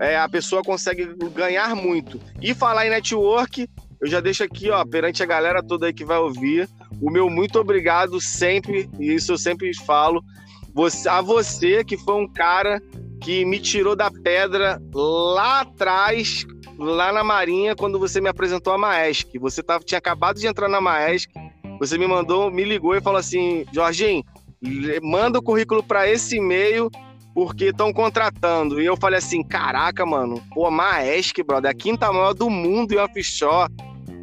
[0.00, 2.20] é, a pessoa consegue ganhar muito.
[2.40, 3.68] E falar em network,
[4.00, 6.68] eu já deixo aqui, ó, perante a galera toda aí que vai ouvir,
[7.02, 10.22] o meu muito obrigado sempre, e isso eu sempre falo,
[10.72, 12.80] você, a você que foi um cara
[13.20, 16.46] que me tirou da pedra lá atrás,
[16.78, 19.38] lá na Marinha, quando você me apresentou a Maesc.
[19.38, 21.30] Você tava, tinha acabado de entrar na Maesc,
[21.78, 24.24] você me mandou, me ligou e falou assim: Jorginho,
[25.02, 26.90] manda o currículo para esse e-mail
[27.34, 28.80] porque estão contratando.
[28.80, 32.98] E eu falei assim: caraca, mano, pô, Maesc, brother, a quinta maior do mundo em
[32.98, 33.72] offshore.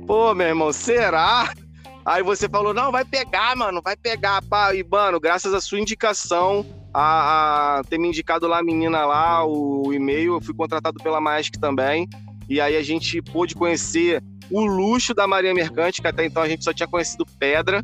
[0.05, 1.51] Pô, meu irmão, será?
[2.05, 4.41] Aí você falou: não, vai pegar, mano, vai pegar.
[4.43, 4.73] Pá.
[4.75, 6.65] E, mano, graças à sua indicação,
[6.95, 10.97] a, a ter me indicado lá a menina lá, o, o e-mail, eu fui contratado
[11.03, 12.07] pela Maesc também.
[12.47, 16.47] E aí a gente pôde conhecer o luxo da Marinha Mercante, que até então a
[16.47, 17.81] gente só tinha conhecido pedra.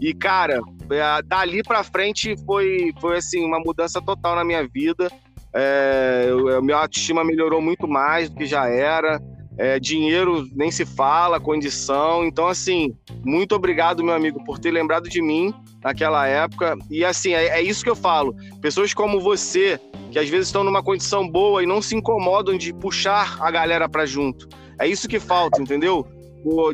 [0.00, 5.10] E, cara, é, dali pra frente foi, foi assim, uma mudança total na minha vida.
[5.54, 9.20] É, a minha autoestima melhorou muito mais do que já era.
[9.58, 12.24] É, dinheiro nem se fala, condição.
[12.24, 12.94] Então, assim,
[13.24, 15.52] muito obrigado, meu amigo, por ter lembrado de mim
[15.82, 16.76] naquela época.
[16.88, 18.34] E, assim, é, é isso que eu falo.
[18.60, 19.80] Pessoas como você,
[20.12, 23.88] que às vezes estão numa condição boa e não se incomodam de puxar a galera
[23.88, 24.48] para junto.
[24.80, 26.06] É isso que falta, entendeu?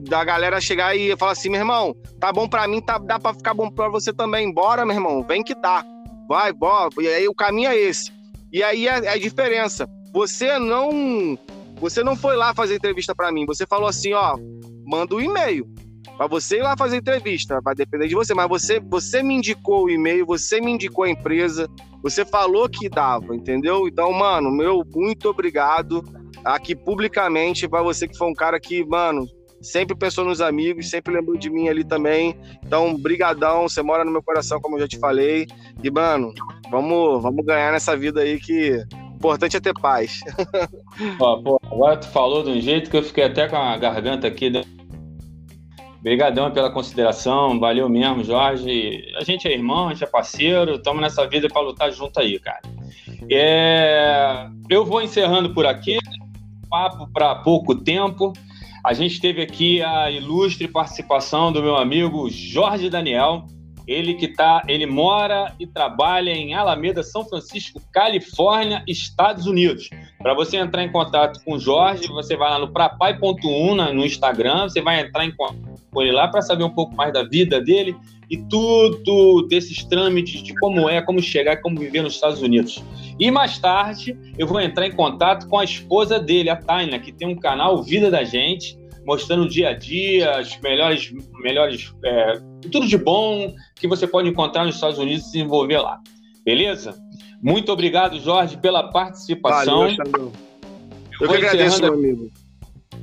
[0.03, 3.35] da galera chegar e falar assim, meu irmão, tá bom para mim, tá, dá para
[3.35, 4.53] ficar bom para você também.
[4.53, 5.85] Bora, meu irmão, vem que dá.
[6.29, 6.91] Vai, bora.
[7.01, 8.13] E aí o caminho é esse.
[8.53, 9.89] E aí é, é a diferença.
[10.13, 11.37] Você não
[11.85, 14.39] você não foi lá fazer entrevista para mim, você falou assim, ó,
[14.87, 15.69] manda o um e-mail.
[16.17, 19.85] Para você ir lá fazer entrevista, vai depender de você, mas você, você me indicou
[19.85, 21.69] o e-mail, você me indicou a empresa,
[22.03, 23.87] você falou que dava, entendeu?
[23.87, 26.03] Então, mano, meu muito obrigado
[26.43, 29.29] aqui publicamente para você que foi um cara que, mano,
[29.61, 32.35] sempre pensou nos amigos, sempre lembrou de mim ali também.
[32.65, 35.47] Então, brigadão, você mora no meu coração, como eu já te falei.
[35.83, 36.33] E, mano,
[36.71, 38.83] vamos, vamos ganhar nessa vida aí que
[39.25, 40.21] importante é ter paz.
[41.19, 44.27] Ó, pô, agora tu falou de um jeito que eu fiquei até com a garganta
[44.27, 44.51] aqui.
[44.51, 44.63] Né?
[45.99, 49.03] Obrigadão pela consideração, valeu mesmo, Jorge.
[49.17, 52.39] A gente é irmão, a gente é parceiro, estamos nessa vida para lutar junto aí,
[52.39, 52.61] cara.
[53.31, 54.47] É...
[54.69, 55.99] Eu vou encerrando por aqui,
[56.69, 58.35] papo para pouco tempo.
[58.85, 63.47] A gente teve aqui a ilustre participação do meu amigo Jorge Daniel,
[63.87, 69.91] ele que tá, ele mora e trabalha em Alameda, São Francisco, Califórnia, Estados Unidos.
[70.19, 74.69] Para você entrar em contato com o Jorge, você vai lá no prapai.1 no Instagram,
[74.69, 77.61] você vai entrar em contato com ele lá para saber um pouco mais da vida
[77.61, 77.95] dele
[78.31, 82.83] e tudo desses trâmites de como é, como chegar, como viver nos Estados Unidos.
[83.19, 87.13] E mais tarde eu vou entrar em contato com a esposa dele, a Taina, que
[87.13, 88.77] tem um canal Vida da Gente,
[89.07, 92.41] mostrando o dia a dia, as melhores, melhores é,
[92.71, 96.01] tudo de bom que você pode encontrar nos Estados Unidos e se desenvolver lá.
[96.45, 96.95] Beleza?
[97.43, 99.81] Muito obrigado, Jorge, pela participação.
[99.81, 100.33] Valeu,
[101.21, 102.31] Eu, eu que agradeço, meu amigo.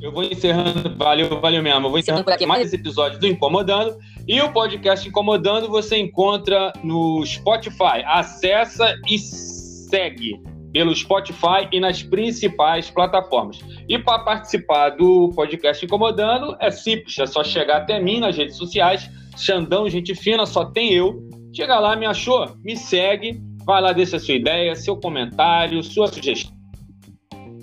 [0.01, 1.85] Eu vou encerrando, valeu, valeu mesmo.
[1.85, 3.95] Eu vou encerrando mais esse episódio do Incomodando.
[4.27, 8.03] E o podcast Incomodando você encontra no Spotify.
[8.05, 10.41] Acessa e segue
[10.71, 13.59] pelo Spotify e nas principais plataformas.
[13.87, 18.55] E para participar do podcast Incomodando, é simples, é só chegar até mim nas redes
[18.55, 21.27] sociais, Xandão Gente Fina, só tem eu.
[21.53, 22.55] Chega lá, me achou?
[22.63, 26.55] Me segue, vai lá, deixa sua ideia, seu comentário, sua sugestão.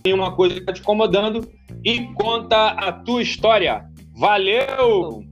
[0.02, 1.48] Tem uma coisa que está te incomodando
[1.84, 3.84] e conta a tua história.
[4.16, 5.22] Valeu!